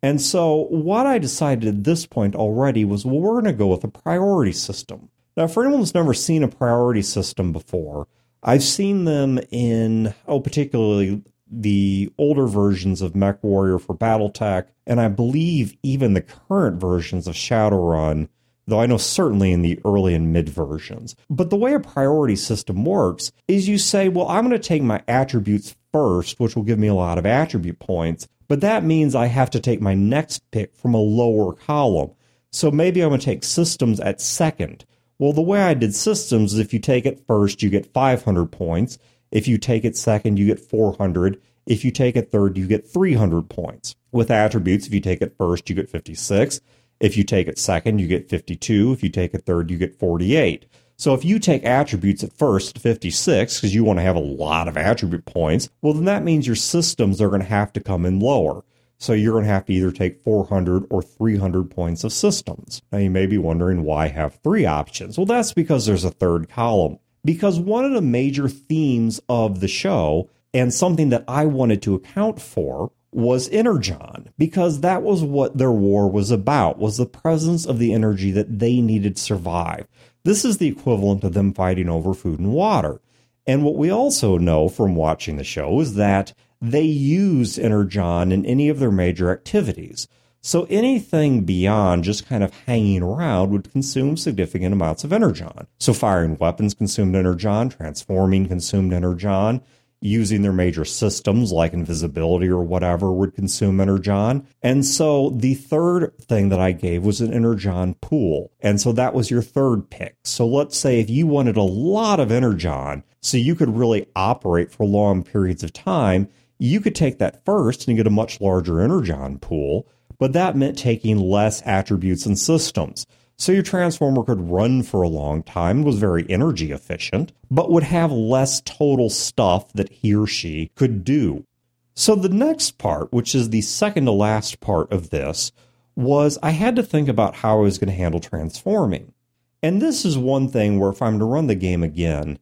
And 0.02 0.20
so, 0.20 0.66
what 0.70 1.06
I 1.06 1.18
decided 1.18 1.68
at 1.68 1.84
this 1.84 2.06
point 2.06 2.34
already 2.34 2.84
was 2.86 3.04
well, 3.04 3.20
we're 3.20 3.42
going 3.42 3.44
to 3.44 3.52
go 3.52 3.66
with 3.66 3.84
a 3.84 3.88
priority 3.88 4.52
system. 4.52 5.10
Now, 5.36 5.46
for 5.46 5.62
anyone 5.62 5.80
who's 5.80 5.94
never 5.94 6.14
seen 6.14 6.42
a 6.42 6.48
priority 6.48 7.02
system 7.02 7.52
before, 7.52 8.08
I've 8.42 8.62
seen 8.62 9.04
them 9.04 9.38
in, 9.50 10.14
oh, 10.26 10.40
particularly 10.40 11.22
the 11.50 12.12
older 12.16 12.46
versions 12.46 13.02
of 13.02 13.12
MechWarrior 13.12 13.80
for 13.80 13.96
Battletech, 13.96 14.66
and 14.86 15.00
I 15.00 15.08
believe 15.08 15.76
even 15.82 16.14
the 16.14 16.20
current 16.20 16.80
versions 16.80 17.26
of 17.26 17.34
Shadowrun, 17.34 18.28
though 18.66 18.80
I 18.80 18.86
know 18.86 18.96
certainly 18.96 19.52
in 19.52 19.62
the 19.62 19.80
early 19.84 20.14
and 20.14 20.32
mid 20.32 20.48
versions. 20.48 21.16
But 21.28 21.50
the 21.50 21.56
way 21.56 21.74
a 21.74 21.80
priority 21.80 22.36
system 22.36 22.84
works 22.84 23.32
is 23.48 23.68
you 23.68 23.78
say, 23.78 24.08
well, 24.08 24.28
I'm 24.28 24.46
going 24.46 24.58
to 24.58 24.68
take 24.68 24.82
my 24.82 25.02
attributes 25.08 25.76
first, 25.92 26.38
which 26.38 26.54
will 26.54 26.62
give 26.62 26.78
me 26.78 26.88
a 26.88 26.94
lot 26.94 27.18
of 27.18 27.26
attribute 27.26 27.80
points. 27.80 28.28
But 28.48 28.60
that 28.62 28.84
means 28.84 29.14
I 29.14 29.26
have 29.26 29.50
to 29.50 29.60
take 29.60 29.80
my 29.80 29.94
next 29.94 30.48
pick 30.50 30.74
from 30.76 30.94
a 30.94 30.98
lower 30.98 31.52
column. 31.52 32.12
So 32.52 32.70
maybe 32.70 33.00
I'm 33.00 33.10
going 33.10 33.20
to 33.20 33.24
take 33.24 33.44
systems 33.44 34.00
at 34.00 34.20
second. 34.20 34.84
Well, 35.18 35.32
the 35.32 35.42
way 35.42 35.60
I 35.60 35.74
did 35.74 35.94
systems 35.94 36.54
is 36.54 36.58
if 36.58 36.72
you 36.72 36.78
take 36.78 37.06
it 37.06 37.26
first, 37.26 37.62
you 37.62 37.70
get 37.70 37.92
500 37.92 38.46
points. 38.46 38.98
If 39.30 39.46
you 39.46 39.58
take 39.58 39.84
it 39.84 39.96
second, 39.96 40.38
you 40.38 40.46
get 40.46 40.60
400. 40.60 41.40
If 41.66 41.84
you 41.84 41.90
take 41.90 42.16
it 42.16 42.30
third, 42.30 42.56
you 42.56 42.66
get 42.66 42.88
300 42.88 43.48
points. 43.48 43.94
With 44.12 44.30
attributes, 44.30 44.86
if 44.86 44.94
you 44.94 45.00
take 45.00 45.22
it 45.22 45.36
first, 45.38 45.68
you 45.68 45.76
get 45.76 45.88
56. 45.88 46.60
If 46.98 47.16
you 47.16 47.24
take 47.24 47.48
it 47.48 47.58
second, 47.58 47.98
you 48.00 48.06
get 48.06 48.28
52. 48.28 48.92
If 48.92 49.02
you 49.02 49.08
take 49.08 49.34
it 49.34 49.46
third, 49.46 49.70
you 49.70 49.78
get 49.78 49.98
48. 49.98 50.66
So 50.96 51.14
if 51.14 51.24
you 51.24 51.38
take 51.38 51.64
attributes 51.64 52.22
at 52.22 52.32
first, 52.32 52.78
56, 52.78 53.56
because 53.56 53.74
you 53.74 53.84
want 53.84 53.98
to 53.98 54.02
have 54.02 54.16
a 54.16 54.20
lot 54.20 54.68
of 54.68 54.76
attribute 54.76 55.24
points, 55.24 55.70
well, 55.80 55.94
then 55.94 56.04
that 56.04 56.24
means 56.24 56.46
your 56.46 56.56
systems 56.56 57.22
are 57.22 57.28
going 57.30 57.40
to 57.40 57.46
have 57.46 57.72
to 57.72 57.80
come 57.80 58.04
in 58.04 58.20
lower. 58.20 58.64
So 58.98 59.14
you're 59.14 59.32
going 59.32 59.44
to 59.44 59.50
have 59.50 59.64
to 59.64 59.72
either 59.72 59.92
take 59.92 60.22
400 60.22 60.84
or 60.90 61.00
300 61.00 61.70
points 61.70 62.04
of 62.04 62.12
systems. 62.12 62.82
Now 62.92 62.98
you 62.98 63.08
may 63.08 63.24
be 63.24 63.38
wondering 63.38 63.82
why 63.82 64.08
have 64.08 64.40
three 64.42 64.66
options. 64.66 65.16
Well, 65.16 65.24
that's 65.24 65.54
because 65.54 65.86
there's 65.86 66.04
a 66.04 66.10
third 66.10 66.50
column. 66.50 66.98
Because 67.24 67.58
one 67.58 67.84
of 67.84 67.92
the 67.92 68.00
major 68.00 68.48
themes 68.48 69.20
of 69.28 69.60
the 69.60 69.68
show 69.68 70.30
and 70.54 70.72
something 70.72 71.10
that 71.10 71.24
I 71.28 71.46
wanted 71.46 71.82
to 71.82 71.94
account 71.94 72.40
for 72.40 72.90
was 73.12 73.48
energon 73.48 74.30
because 74.38 74.80
that 74.80 75.02
was 75.02 75.22
what 75.22 75.58
their 75.58 75.72
war 75.72 76.08
was 76.08 76.30
about 76.30 76.78
was 76.78 76.96
the 76.96 77.06
presence 77.06 77.66
of 77.66 77.78
the 77.78 77.92
energy 77.92 78.30
that 78.30 78.60
they 78.60 78.80
needed 78.80 79.16
to 79.16 79.22
survive. 79.22 79.86
This 80.22 80.44
is 80.44 80.58
the 80.58 80.68
equivalent 80.68 81.24
of 81.24 81.32
them 81.32 81.52
fighting 81.52 81.88
over 81.88 82.14
food 82.14 82.38
and 82.38 82.52
water. 82.52 83.00
And 83.46 83.64
what 83.64 83.76
we 83.76 83.90
also 83.90 84.38
know 84.38 84.68
from 84.68 84.94
watching 84.94 85.36
the 85.36 85.44
show 85.44 85.80
is 85.80 85.94
that 85.94 86.32
they 86.60 86.82
use 86.82 87.58
energon 87.58 88.32
in 88.32 88.44
any 88.44 88.68
of 88.68 88.78
their 88.78 88.92
major 88.92 89.30
activities 89.30 90.06
so 90.40 90.66
anything 90.70 91.44
beyond 91.44 92.04
just 92.04 92.26
kind 92.26 92.42
of 92.42 92.54
hanging 92.66 93.02
around 93.02 93.50
would 93.50 93.70
consume 93.70 94.16
significant 94.16 94.72
amounts 94.72 95.04
of 95.04 95.12
energon 95.12 95.66
so 95.78 95.92
firing 95.92 96.36
weapons 96.38 96.74
consumed 96.74 97.14
energon 97.14 97.68
transforming 97.68 98.48
consumed 98.48 98.92
energon 98.92 99.62
using 100.00 100.42
their 100.42 100.52
major 100.52 100.84
systems 100.84 101.52
like 101.52 101.72
invisibility 101.72 102.48
or 102.48 102.62
whatever 102.62 103.12
would 103.12 103.34
consume 103.34 103.80
energon. 103.80 104.46
And 104.62 104.84
so 104.84 105.30
the 105.30 105.54
third 105.54 106.16
thing 106.18 106.48
that 106.48 106.60
I 106.60 106.72
gave 106.72 107.04
was 107.04 107.20
an 107.20 107.32
energon 107.32 107.94
pool. 107.94 108.50
And 108.60 108.80
so 108.80 108.92
that 108.92 109.12
was 109.12 109.30
your 109.30 109.42
third 109.42 109.90
pick. 109.90 110.16
So 110.24 110.46
let's 110.46 110.78
say 110.78 111.00
if 111.00 111.10
you 111.10 111.26
wanted 111.26 111.56
a 111.56 111.62
lot 111.62 112.18
of 112.18 112.32
energon 112.32 113.04
so 113.20 113.36
you 113.36 113.54
could 113.54 113.76
really 113.76 114.06
operate 114.16 114.72
for 114.72 114.86
long 114.86 115.22
periods 115.22 115.62
of 115.62 115.72
time, 115.72 116.28
you 116.58 116.80
could 116.80 116.94
take 116.94 117.18
that 117.18 117.44
first 117.44 117.86
and 117.86 117.96
get 117.96 118.06
a 118.06 118.10
much 118.10 118.40
larger 118.40 118.80
energon 118.80 119.38
pool. 119.38 119.86
But 120.20 120.34
that 120.34 120.54
meant 120.54 120.78
taking 120.78 121.18
less 121.18 121.62
attributes 121.66 122.26
and 122.26 122.38
systems. 122.38 123.06
So 123.38 123.52
your 123.52 123.62
transformer 123.62 124.22
could 124.22 124.50
run 124.50 124.82
for 124.82 125.00
a 125.00 125.08
long 125.08 125.42
time, 125.42 125.82
was 125.82 125.96
very 125.98 126.26
energy 126.28 126.72
efficient, 126.72 127.32
but 127.50 127.70
would 127.70 127.84
have 127.84 128.12
less 128.12 128.60
total 128.60 129.08
stuff 129.08 129.72
that 129.72 129.90
he 129.90 130.14
or 130.14 130.26
she 130.26 130.70
could 130.74 131.04
do. 131.04 131.46
So 131.94 132.14
the 132.14 132.28
next 132.28 132.76
part, 132.76 133.10
which 133.14 133.34
is 133.34 133.48
the 133.48 133.62
second 133.62 134.04
to 134.04 134.12
last 134.12 134.60
part 134.60 134.92
of 134.92 135.08
this, 135.08 135.52
was 135.96 136.38
I 136.42 136.50
had 136.50 136.76
to 136.76 136.82
think 136.82 137.08
about 137.08 137.36
how 137.36 137.58
I 137.58 137.62
was 137.62 137.78
going 137.78 137.88
to 137.90 137.96
handle 137.96 138.20
transforming. 138.20 139.14
And 139.62 139.80
this 139.80 140.04
is 140.04 140.18
one 140.18 140.48
thing 140.48 140.78
where 140.78 140.90
if 140.90 141.00
I'm 141.00 141.18
to 141.18 141.24
run 141.24 141.46
the 141.46 141.54
game 141.54 141.82
again, 141.82 142.38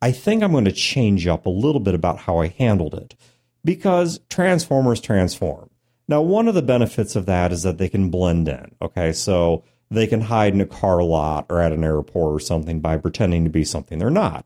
I 0.00 0.12
think 0.12 0.42
I'm 0.42 0.52
going 0.52 0.64
to 0.64 0.72
change 0.72 1.26
up 1.26 1.44
a 1.44 1.50
little 1.50 1.80
bit 1.80 1.94
about 1.94 2.20
how 2.20 2.38
I 2.38 2.48
handled 2.48 2.94
it 2.94 3.14
because 3.62 4.20
transformers 4.30 5.00
transform. 5.02 5.68
Now, 6.08 6.22
one 6.22 6.48
of 6.48 6.54
the 6.54 6.62
benefits 6.62 7.16
of 7.16 7.26
that 7.26 7.52
is 7.52 7.62
that 7.62 7.78
they 7.78 7.88
can 7.88 8.10
blend 8.10 8.48
in. 8.48 8.74
Okay, 8.80 9.12
so 9.12 9.64
they 9.90 10.06
can 10.06 10.22
hide 10.22 10.54
in 10.54 10.60
a 10.60 10.66
car 10.66 11.02
lot 11.02 11.46
or 11.48 11.60
at 11.60 11.72
an 11.72 11.84
airport 11.84 12.34
or 12.34 12.40
something 12.40 12.80
by 12.80 12.96
pretending 12.96 13.44
to 13.44 13.50
be 13.50 13.64
something 13.64 13.98
they're 13.98 14.10
not. 14.10 14.44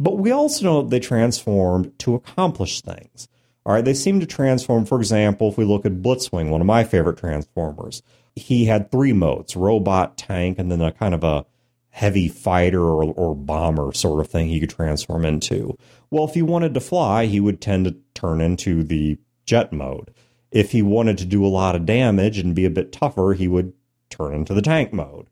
But 0.00 0.18
we 0.18 0.30
also 0.30 0.64
know 0.64 0.82
they 0.82 1.00
transformed 1.00 1.98
to 2.00 2.14
accomplish 2.14 2.80
things. 2.80 3.28
All 3.66 3.74
right, 3.74 3.84
they 3.84 3.94
seem 3.94 4.20
to 4.20 4.26
transform, 4.26 4.86
for 4.86 4.98
example, 4.98 5.48
if 5.48 5.58
we 5.58 5.64
look 5.64 5.84
at 5.84 6.00
Blitzwing, 6.00 6.50
one 6.50 6.60
of 6.60 6.66
my 6.66 6.84
favorite 6.84 7.18
transformers, 7.18 8.02
he 8.34 8.66
had 8.66 8.90
three 8.90 9.12
modes 9.12 9.56
robot, 9.56 10.16
tank, 10.16 10.58
and 10.58 10.70
then 10.70 10.80
a 10.80 10.92
kind 10.92 11.14
of 11.14 11.24
a 11.24 11.44
heavy 11.90 12.28
fighter 12.28 12.80
or, 12.80 13.04
or 13.12 13.34
bomber 13.34 13.92
sort 13.92 14.20
of 14.20 14.30
thing 14.30 14.48
he 14.48 14.60
could 14.60 14.70
transform 14.70 15.24
into. 15.24 15.76
Well, 16.10 16.24
if 16.24 16.34
he 16.34 16.42
wanted 16.42 16.74
to 16.74 16.80
fly, 16.80 17.26
he 17.26 17.40
would 17.40 17.60
tend 17.60 17.86
to 17.86 17.96
turn 18.14 18.40
into 18.40 18.84
the 18.84 19.18
jet 19.44 19.72
mode. 19.72 20.12
If 20.50 20.72
he 20.72 20.82
wanted 20.82 21.18
to 21.18 21.24
do 21.24 21.44
a 21.44 21.48
lot 21.48 21.76
of 21.76 21.86
damage 21.86 22.38
and 22.38 22.54
be 22.54 22.64
a 22.64 22.70
bit 22.70 22.92
tougher, 22.92 23.34
he 23.34 23.48
would 23.48 23.72
turn 24.10 24.34
into 24.34 24.54
the 24.54 24.62
tank 24.62 24.92
mode. 24.92 25.28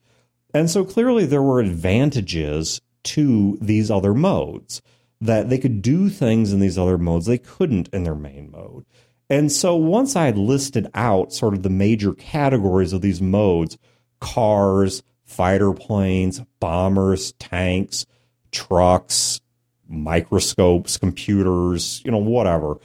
And 0.53 0.71
so 0.71 0.85
clearly 0.85 1.27
there 1.27 1.43
were 1.43 1.61
advantages 1.61 2.81
to 3.05 3.59
these 3.61 3.91
other 3.91 4.15
modes 4.15 4.83
that 5.21 5.49
they 5.49 5.59
could 5.59 5.81
do 5.81 6.09
things 6.09 6.53
in 6.53 6.61
these 6.61 6.79
other 6.79 6.99
modes 6.99 7.27
they 7.27 7.39
couldn't 7.39 7.89
in 7.93 8.05
their 8.05 8.15
main 8.15 8.51
mode. 8.51 8.85
And 9.29 9.51
so 9.51 9.75
once 9.75 10.15
I 10.15 10.27
had 10.27 10.39
listed 10.39 10.89
out 10.95 11.33
sort 11.33 11.55
of 11.55 11.63
the 11.63 11.71
major 11.71 12.13
categories 12.13 12.93
of 12.93 13.01
these 13.01 13.21
modes 13.21 13.79
cars, 14.21 15.03
fighter 15.25 15.73
planes, 15.73 16.41
bombers, 16.61 17.33
tanks, 17.33 18.07
trucks, 18.51 19.41
microscopes, 19.89 20.97
computers, 20.97 22.03
you 22.05 22.11
know, 22.11 22.19
whatever. 22.19 22.77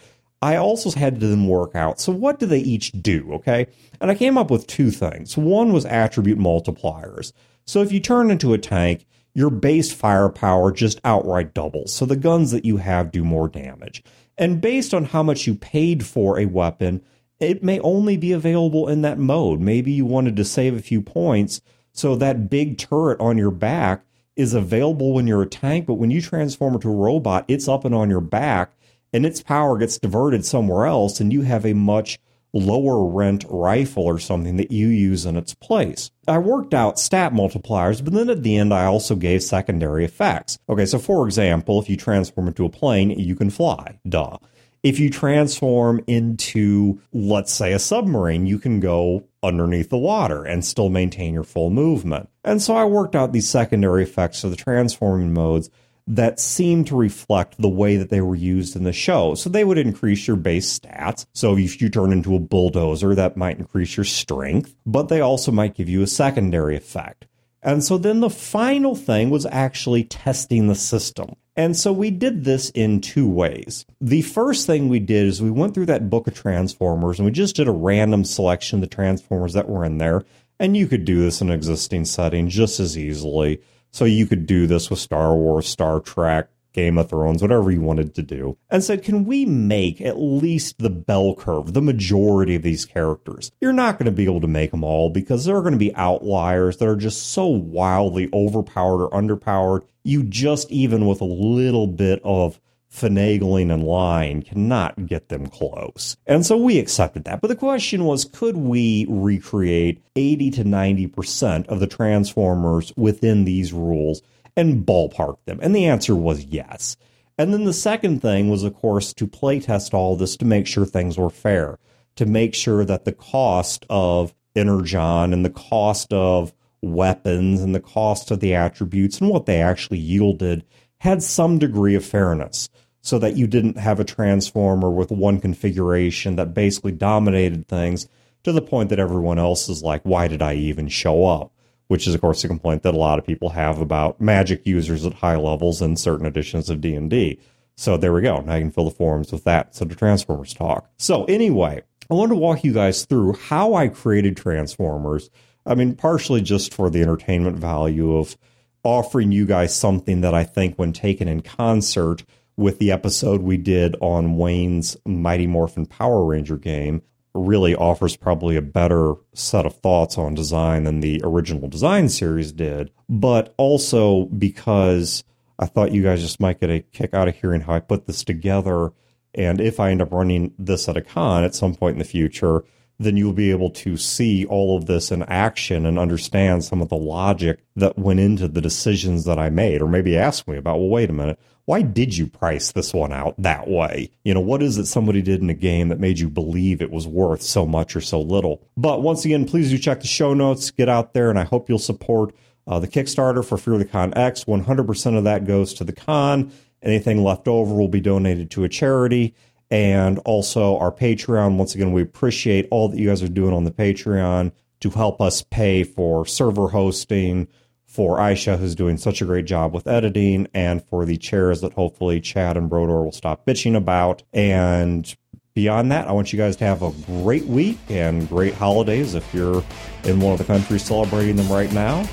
I 0.42 0.56
also 0.56 0.90
had 0.92 1.20
to 1.20 1.28
then 1.28 1.48
work 1.48 1.76
out. 1.76 2.00
So, 2.00 2.12
what 2.12 2.40
do 2.40 2.46
they 2.46 2.60
each 2.60 2.92
do? 2.94 3.34
Okay. 3.34 3.68
And 4.00 4.10
I 4.10 4.16
came 4.16 4.38
up 4.38 4.50
with 4.50 4.68
two 4.68 4.90
things. 4.90 5.38
One 5.38 5.72
was 5.72 5.86
attribute 5.86 6.40
multipliers. 6.40 7.32
So, 7.66 7.82
if 7.82 7.92
you 7.92 8.00
turn 8.00 8.32
into 8.32 8.54
a 8.54 8.58
tank, 8.58 9.06
your 9.34 9.50
base 9.50 9.94
firepower 9.94 10.72
just 10.72 11.00
outright 11.04 11.54
doubles. 11.54 11.94
So, 11.94 12.06
the 12.06 12.16
guns 12.16 12.52
that 12.52 12.66
you 12.66 12.78
have 12.78 13.12
do 13.12 13.24
more 13.24 13.48
damage. 13.48 14.04
And 14.38 14.60
based 14.60 14.94
on 14.94 15.06
how 15.06 15.22
much 15.22 15.46
you 15.46 15.54
paid 15.54 16.06
for 16.06 16.40
a 16.40 16.46
weapon, 16.46 17.04
it 17.40 17.64
may 17.64 17.80
only 17.82 18.18
be 18.18 18.32
available 18.32 18.88
in 18.88 19.04
that 19.04 19.20
mode. 19.20 19.60
Maybe 19.60 19.92
you 19.92 20.06
wanted 20.06 20.36
to 20.38 20.46
save 20.46 20.76
a 20.76 20.82
few 20.82 21.02
points. 21.02 21.62
So, 21.94 22.16
that 22.16 22.50
big 22.50 22.80
turret 22.80 23.20
on 23.20 23.38
your 23.38 23.52
back 23.52 24.06
is 24.36 24.56
available 24.56 25.14
when 25.14 25.28
you're 25.28 25.44
a 25.44 25.48
tank, 25.48 25.86
but 25.86 25.96
when 25.96 26.10
you 26.10 26.20
transform 26.20 26.74
into 26.74 26.90
a 26.90 26.96
robot, 26.96 27.46
it's 27.48 27.68
up 27.68 27.86
and 27.86 27.94
on 27.94 28.10
your 28.10 28.22
back 28.22 28.74
and 29.14 29.26
its 29.26 29.42
power 29.42 29.78
gets 29.78 30.00
diverted 30.00 30.46
somewhere 30.46 30.86
else, 30.86 31.20
and 31.20 31.32
you 31.32 31.42
have 31.42 31.66
a 31.66 31.74
much 31.74 32.20
lower 32.54 33.06
rent 33.10 33.46
rifle 33.50 34.04
or 34.04 34.20
something 34.20 34.58
that 34.58 34.72
you 34.72 34.88
use 34.88 35.26
in 35.26 35.38
its 35.38 35.54
place. 35.54 36.12
I 36.28 36.38
worked 36.38 36.74
out 36.74 37.00
stat 37.00 37.34
multipliers, 37.34 38.04
but 38.04 38.14
then 38.14 38.30
at 38.30 38.44
the 38.44 38.58
end 38.58 38.74
I 38.74 38.86
also 38.86 39.16
gave 39.16 39.44
secondary 39.44 40.04
effects. 40.06 40.58
Okay, 40.68 40.86
so 40.86 41.00
for 41.00 41.26
example, 41.26 41.80
if 41.80 41.90
you 41.90 41.98
transform 41.98 42.48
into 42.48 42.66
a 42.66 42.70
plane, 42.70 43.12
you 43.12 43.36
can 43.36 43.50
fly. 43.50 44.00
Duh. 44.08 44.38
If 44.84 45.00
you 45.00 45.12
transform 45.12 46.04
into, 46.08 47.00
let's 47.14 47.54
say, 47.54 47.72
a 47.72 47.80
submarine, 47.80 48.48
you 48.48 48.58
can 48.58 48.80
go 48.80 49.24
underneath 49.44 49.90
the 49.90 49.98
water 49.98 50.44
and 50.44 50.66
still 50.66 50.90
maintain 50.90 51.36
your 51.36 51.44
full 51.44 51.70
movement. 51.70 52.30
And 52.44 52.60
so 52.62 52.76
I 52.76 52.86
worked 52.86 53.16
out 53.16 53.32
these 53.32 53.48
secondary 53.48 54.02
effects 54.02 54.44
of 54.44 54.50
the 54.50 54.58
transforming 54.58 55.34
modes 55.34 55.70
that 56.08 56.40
seem 56.40 56.84
to 56.86 56.96
reflect 56.96 57.62
the 57.62 57.70
way 57.70 57.98
that 57.98 58.10
they 58.10 58.22
were 58.22 58.36
used 58.36 58.76
in 58.76 58.84
the 58.84 58.94
show. 58.94 59.36
So 59.36 59.50
they 59.50 59.64
would 59.64 59.78
increase 59.78 60.28
your 60.28 60.38
base 60.38 60.80
stats. 60.80 61.26
So 61.34 61.58
if 61.58 61.82
you 61.82 61.90
turn 61.90 62.12
into 62.12 62.36
a 62.36 62.40
bulldozer, 62.40 63.16
that 63.16 63.38
might 63.38 63.60
increase 63.60 63.96
your 63.96 64.04
strength, 64.04 64.76
but 64.86 65.10
they 65.10 65.22
also 65.22 65.52
might 65.52 65.76
give 65.76 65.90
you 65.90 66.02
a 66.02 66.08
secondary 66.08 66.76
effect. 66.76 67.28
And 67.64 67.84
so 67.84 67.98
then 67.98 68.22
the 68.22 68.30
final 68.30 68.96
thing 68.96 69.30
was 69.30 69.46
actually 69.46 70.04
testing 70.04 70.68
the 70.68 70.76
system. 70.76 71.36
And 71.56 71.78
so 71.78 71.92
we 71.92 72.10
did 72.10 72.44
this 72.44 72.70
in 72.72 73.02
two 73.02 73.30
ways. 73.30 73.86
The 74.00 74.22
first 74.24 74.66
thing 74.66 74.90
we 74.90 75.00
did 75.00 75.28
is 75.28 75.42
we 75.42 75.52
went 75.52 75.74
through 75.74 75.86
that 75.88 76.10
book 76.10 76.28
of 76.28 76.34
Transformers 76.34 77.20
and 77.20 77.26
we 77.26 77.32
just 77.32 77.56
did 77.56 77.68
a 77.68 77.72
random 77.72 78.24
selection 78.24 78.78
of 78.78 78.82
the 78.82 78.96
Transformers 78.96 79.54
that 79.54 79.70
were 79.70 79.86
in 79.86 79.98
there. 79.98 80.24
And 80.60 80.78
you 80.78 80.88
could 80.88 81.06
do 81.06 81.20
this 81.20 81.42
in 81.42 81.50
an 81.50 81.56
existing 81.56 82.06
setting 82.06 82.48
just 82.48 82.80
as 82.80 82.98
easily. 82.98 83.62
So 83.92 84.06
you 84.06 84.26
could 84.26 84.46
do 84.46 84.68
this 84.68 84.90
with 84.90 85.00
Star 85.00 85.36
Wars, 85.36 85.68
Star 85.68 86.00
Trek, 86.00 86.50
Game 86.74 86.98
of 86.98 87.10
Thrones, 87.10 87.42
whatever 87.42 87.70
you 87.70 87.82
wanted 87.82 88.16
to 88.16 88.22
do, 88.22 88.58
and 88.70 88.82
said, 88.82 89.04
can 89.04 89.26
we 89.26 89.46
make 89.46 90.00
at 90.00 90.18
least 90.18 90.80
the 90.80 90.90
bell 90.90 91.36
curve, 91.36 91.74
the 91.74 91.82
majority 91.82 92.56
of 92.56 92.62
these 92.62 92.86
characters? 92.86 93.52
You're 93.60 93.74
not 93.74 94.00
going 94.00 94.06
to 94.06 94.12
be 94.12 94.24
able 94.24 94.40
to 94.42 94.48
make 94.48 94.72
them 94.72 94.84
all 94.84 95.10
because 95.10 95.44
there 95.44 95.58
are 95.58 95.62
going 95.62 95.74
to 95.74 95.78
be 95.78 95.94
outliers 95.96 96.78
that 96.78 96.88
are 96.88 96.96
just 96.96 97.34
so 97.34 97.46
wildly 97.46 98.30
overpowered 98.32 99.04
or 99.04 99.12
underpowered. 99.12 99.82
You 100.04 100.24
just, 100.24 100.72
even 100.72 101.06
with 101.06 101.20
a 101.20 101.26
little 101.26 101.88
bit 101.88 102.22
of 102.24 102.62
finagling 102.94 103.74
and 103.74 103.84
lying 103.84 104.42
cannot 104.42 105.06
get 105.06 105.30
them 105.30 105.48
close. 105.48 106.18
And 106.28 106.46
so 106.46 106.58
we 106.58 106.78
accepted 106.78 107.24
that. 107.24 107.42
But 107.42 107.48
the 107.48 107.56
question 107.56 108.06
was 108.06 108.26
could 108.26 108.58
we 108.58 109.06
recreate 109.10 110.02
80 110.16 110.52
to 110.52 110.64
90% 110.64 111.68
of 111.68 111.80
the 111.80 111.88
Transformers 111.88 112.94
within 112.98 113.46
these 113.46 113.72
rules 113.72 114.22
and 114.56 114.86
ballpark 114.86 115.38
them? 115.46 115.60
And 115.62 115.76
the 115.76 115.86
answer 115.86 116.16
was 116.16 116.46
yes. 116.46 116.98
And 117.38 117.54
then 117.54 117.64
the 117.64 117.74
second 117.74 118.22
thing 118.22 118.50
was, 118.50 118.64
of 118.64 118.76
course, 118.76 119.14
to 119.14 119.26
playtest 119.26 119.94
all 119.94 120.16
this 120.16 120.36
to 120.38 120.46
make 120.46 120.68
sure 120.68 120.86
things 120.86 121.18
were 121.18 121.30
fair, 121.30 121.80
to 122.18 122.26
make 122.26 122.54
sure 122.54 122.84
that 122.86 123.06
the 123.06 123.14
cost 123.14 123.86
of 123.90 124.36
Energon 124.56 125.34
and 125.34 125.46
the 125.46 125.50
cost 125.50 126.12
of 126.12 126.54
weapons 126.82 127.62
and 127.62 127.74
the 127.74 127.80
cost 127.80 128.32
of 128.32 128.42
the 128.42 128.54
attributes 128.54 129.22
and 129.22 129.30
what 129.30 129.46
they 129.46 129.62
actually 129.62 130.00
yielded 130.00 130.66
had 131.02 131.24
some 131.24 131.58
degree 131.58 131.96
of 131.96 132.06
fairness. 132.06 132.70
so 133.02 133.18
that 133.18 133.36
you 133.36 133.48
didn't 133.48 133.78
have 133.78 134.00
a 134.00 134.04
transformer 134.04 134.92
with 134.92 135.10
one 135.10 135.42
configuration 135.42 136.36
that 136.36 136.54
basically 136.54 136.92
dominated 136.92 137.68
things 137.68 138.08
to 138.44 138.52
the 138.52 138.62
point 138.62 138.90
that 138.90 139.00
everyone 139.00 139.40
else 139.40 139.68
is 139.70 139.82
like, 139.82 140.04
why 140.04 140.28
did 140.28 140.40
I 140.40 140.54
even 140.54 140.88
show 140.88 141.26
up? 141.26 141.52
Which 141.88 142.08
is, 142.08 142.14
of 142.14 142.22
course, 142.22 142.44
a 142.44 142.48
complaint 142.48 142.84
that 142.84 142.94
a 142.94 143.00
lot 143.00 143.18
of 143.18 143.26
people 143.26 143.50
have 143.50 143.80
about 143.80 144.22
magic 144.22 144.68
users 144.68 145.04
at 145.04 145.16
high 145.16 145.36
levels 145.36 145.82
in 145.82 145.96
certain 145.96 146.28
editions 146.28 146.70
of 146.70 146.80
D&D. 146.80 147.40
So 147.76 147.98
there 147.98 148.14
we 148.14 148.22
go. 148.22 148.42
Now 148.42 148.54
you 148.54 148.62
can 148.62 148.72
fill 148.72 148.86
the 148.86 148.92
forums 148.92 149.32
with 149.32 149.44
that 149.46 149.70
instead 149.70 149.90
of 149.90 149.98
Transformers 149.98 150.54
talk. 150.54 150.88
So 150.98 151.26
anyway, 151.26 151.82
I 152.12 152.14
want 152.14 152.30
to 152.30 152.36
walk 152.36 152.64
you 152.64 152.74
guys 152.74 153.06
through 153.06 153.34
how 153.34 153.74
I 153.74 153.88
created 153.88 154.38
Transformers. 154.38 155.32
I 155.66 155.74
mean, 155.74 155.96
partially 155.96 156.42
just 156.42 156.72
for 156.72 156.92
the 156.92 157.02
entertainment 157.02 157.58
value 157.58 158.16
of 158.16 158.38
offering 158.84 159.32
you 159.32 159.46
guys 159.46 159.76
something 159.76 160.22
that 160.22 160.34
I 160.34 160.44
think, 160.44 160.76
when 160.76 160.94
taken 160.94 161.28
in 161.28 161.42
concert 161.42 162.24
with 162.58 162.80
the 162.80 162.92
episode 162.92 163.42
we 163.42 163.58
did 163.58 163.96
on 164.02 164.38
Wayne's 164.38 164.98
Mighty 165.06 165.48
Morphin 165.48 165.86
Power 165.86 166.26
Ranger 166.26 166.58
game, 166.58 167.02
really 167.34 167.74
offers 167.76 168.18
probably 168.18 168.56
a 168.58 168.62
better 168.62 169.14
set 169.34 169.66
of 169.66 169.78
thoughts 169.78 170.18
on 170.18 170.36
design 170.36 170.84
than 170.84 171.00
the 171.00 171.22
original 171.24 171.70
design 171.70 172.10
series 172.10 172.52
did. 172.52 172.92
But 173.08 173.54
also 173.58 174.26
because 174.26 175.24
I 175.58 175.66
thought 175.66 175.92
you 175.92 176.04
guys 176.04 176.22
just 176.22 176.40
might 176.40 176.60
get 176.60 176.70
a 176.70 176.82
kick 176.82 177.14
out 177.14 177.28
of 177.28 177.36
hearing 177.36 177.62
how 177.62 177.74
I 177.74 177.80
put 177.80 178.06
this 178.06 178.24
together. 178.24 178.92
And 179.34 179.62
if 179.62 179.80
I 179.80 179.92
end 179.92 180.02
up 180.02 180.12
running 180.12 180.54
this 180.60 180.90
at 180.90 180.98
a 180.98 181.02
con 181.02 181.44
at 181.44 181.56
some 181.56 181.76
point 181.76 181.94
in 181.94 182.00
the 182.00 182.06
future, 182.06 182.66
then 183.04 183.18
you'll 183.18 183.34
be 183.34 183.52
able 183.52 183.70
to 183.70 183.98
see 183.98 184.46
all 184.46 184.78
of 184.78 184.86
this 184.86 185.12
in 185.12 185.24
action 185.24 185.86
and 185.86 185.98
understand 185.98 186.64
some 186.64 186.82
of 186.82 186.90
the 186.90 186.96
logic 186.96 187.60
that 187.76 187.98
went 187.98 188.20
into 188.20 188.48
the 188.48 188.62
decisions 188.62 189.26
that 189.26 189.40
I 189.40 189.50
made. 189.50 189.82
Or 189.82 189.88
maybe 189.88 190.18
ask 190.18 190.48
me 190.48 190.58
about, 190.58 190.80
well, 190.80 190.90
wait 190.90 191.10
a 191.10 191.14
minute, 191.14 191.40
why 191.66 191.82
did 191.82 192.18
you 192.18 192.28
price 192.28 192.72
this 192.72 192.94
one 192.94 193.14
out 193.14 193.36
that 193.38 193.68
way? 193.68 194.10
You 194.24 194.34
know, 194.34 194.40
what 194.40 194.64
is 194.64 194.78
it 194.78 194.86
somebody 194.86 195.22
did 195.22 195.42
in 195.42 195.50
a 195.50 195.56
game 195.56 195.90
that 195.90 196.00
made 196.00 196.20
you 196.20 196.30
believe 196.30 196.82
it 196.82 196.92
was 196.92 197.08
worth 197.08 197.42
so 197.42 197.66
much 197.66 197.96
or 197.96 198.02
so 198.02 198.20
little? 198.20 198.62
But 198.76 199.02
once 199.02 199.26
again, 199.26 199.46
please 199.46 199.70
do 199.70 199.78
check 199.78 200.02
the 200.02 200.08
show 200.08 200.34
notes, 200.34 200.72
get 200.72 200.90
out 200.90 201.14
there, 201.14 201.30
and 201.30 201.40
I 201.40 201.44
hope 201.44 201.70
you'll 201.70 201.80
support 201.80 202.36
uh, 202.68 202.80
the 202.80 202.88
Kickstarter 202.88 203.44
for 203.44 203.58
Fear 203.58 203.78
the 203.78 203.86
Con 203.86 204.14
X. 204.16 204.46
100% 204.46 205.18
of 205.18 205.24
that 205.24 205.46
goes 205.46 205.74
to 205.76 205.84
the 205.84 205.94
con. 205.94 206.52
Anything 206.84 207.24
left 207.24 207.48
over 207.48 207.76
will 207.76 207.88
be 207.88 208.02
donated 208.02 208.50
to 208.52 208.64
a 208.64 208.70
charity 208.70 209.36
and 209.72 210.20
also 210.20 210.78
our 210.78 210.92
Patreon. 210.92 211.58
Once 211.58 211.74
again, 211.74 211.94
we 211.94 212.02
appreciate 212.02 212.68
all 212.70 212.90
that 212.90 213.00
you 213.00 213.08
guys 213.08 213.24
are 213.24 213.30
doing 213.30 213.54
on 213.54 213.64
the 213.64 213.72
Patreon 213.72 214.52
to 214.82 214.90
help 214.90 215.22
us 215.22 215.42
pay 215.42 215.84
for 215.84 216.26
server 216.26 216.68
hosting, 216.68 217.48
for 217.86 218.18
Aisha, 218.18 218.58
who's 218.58 218.76
doing 218.76 218.98
such 218.98 219.22
a 219.22 219.26
great 219.26 219.46
job 219.46 219.74
with 219.74 219.88
editing, 219.88 220.48
and 220.54 220.84
for 220.84 221.06
the 221.06 221.18
chairs 221.18 221.62
that 221.62 221.74
hopefully 221.74 222.22
Chad 222.22 222.58
and 222.58 222.70
Brodor 222.70 223.04
will 223.04 223.12
stop 223.12 223.46
bitching 223.46 223.76
about. 223.76 224.24
And 224.34 225.14
beyond 225.54 225.92
that, 225.92 226.08
I 226.08 226.12
want 226.12 226.32
you 226.32 226.38
guys 226.38 226.56
to 226.58 226.66
have 226.66 226.84
a 226.84 226.92
great 227.06 227.46
week 227.46 227.80
and 227.90 228.28
great 228.28 228.54
holidays 228.54 229.14
if 229.14 229.34
you're 229.34 229.64
in 230.04 230.20
one 230.20 230.34
of 230.34 230.38
the 230.38 230.46
countries 230.46 230.84
celebrating 230.84 231.36
them 231.36 231.52
right 231.52 231.72
now. 231.74 232.08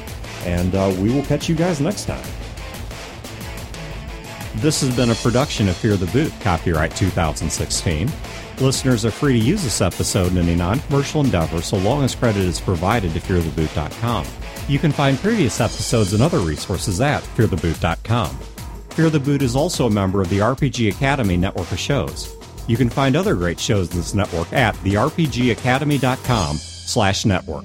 And 0.45 0.75
uh, 0.75 0.95
we 0.99 1.13
will 1.13 1.25
catch 1.25 1.49
you 1.49 1.55
guys 1.55 1.81
next 1.81 2.07
time. 2.07 2.38
This 4.61 4.81
has 4.81 4.97
been 4.97 5.11
a 5.11 5.15
production 5.15 5.69
of 5.69 5.77
Fear 5.77 5.97
the 5.99 6.07
Boot, 6.07 6.33
copyright 6.41 6.97
2016. 6.97 8.11
Listeners 8.59 9.05
are 9.05 9.11
free 9.13 9.39
to 9.39 9.47
use 9.47 9.63
this 9.63 9.81
episode 9.81 10.33
in 10.33 10.39
any 10.39 10.57
non 10.57 10.81
commercial 10.81 11.21
endeavor 11.21 11.63
so 11.63 11.77
long 11.77 12.03
as 12.03 12.17
credit 12.17 12.43
is 12.43 12.61
provided 12.61 13.13
to 13.15 13.21
feartheboot.com. 13.21 14.27
You 14.67 14.81
can 14.81 14.91
find 14.91 15.17
previous 15.17 15.61
episodes 15.61 16.13
and 16.13 16.21
other 16.21 16.41
resources 16.41 17.01
at 17.01 17.23
feartheboot.com. 17.23 18.37
Fear 18.91 19.11
the 19.11 19.21
Boot 19.21 19.43
is 19.43 19.55
also 19.55 19.87
a 19.87 19.91
member 19.91 20.21
of 20.21 20.29
the 20.29 20.41
RPG 20.41 20.91
Academy 20.91 21.37
network 21.37 21.71
of 21.71 21.79
shows. 21.79 22.35
You 22.67 22.77
can 22.77 22.91
find 22.91 23.15
other 23.15 23.37
great 23.37 23.61
shows 23.61 23.93
in 23.93 23.99
this 23.99 24.13
network 24.13 24.53
at 24.53 24.75
therpgacademy.com 24.75 26.57
slash 26.57 27.25
network. 27.25 27.65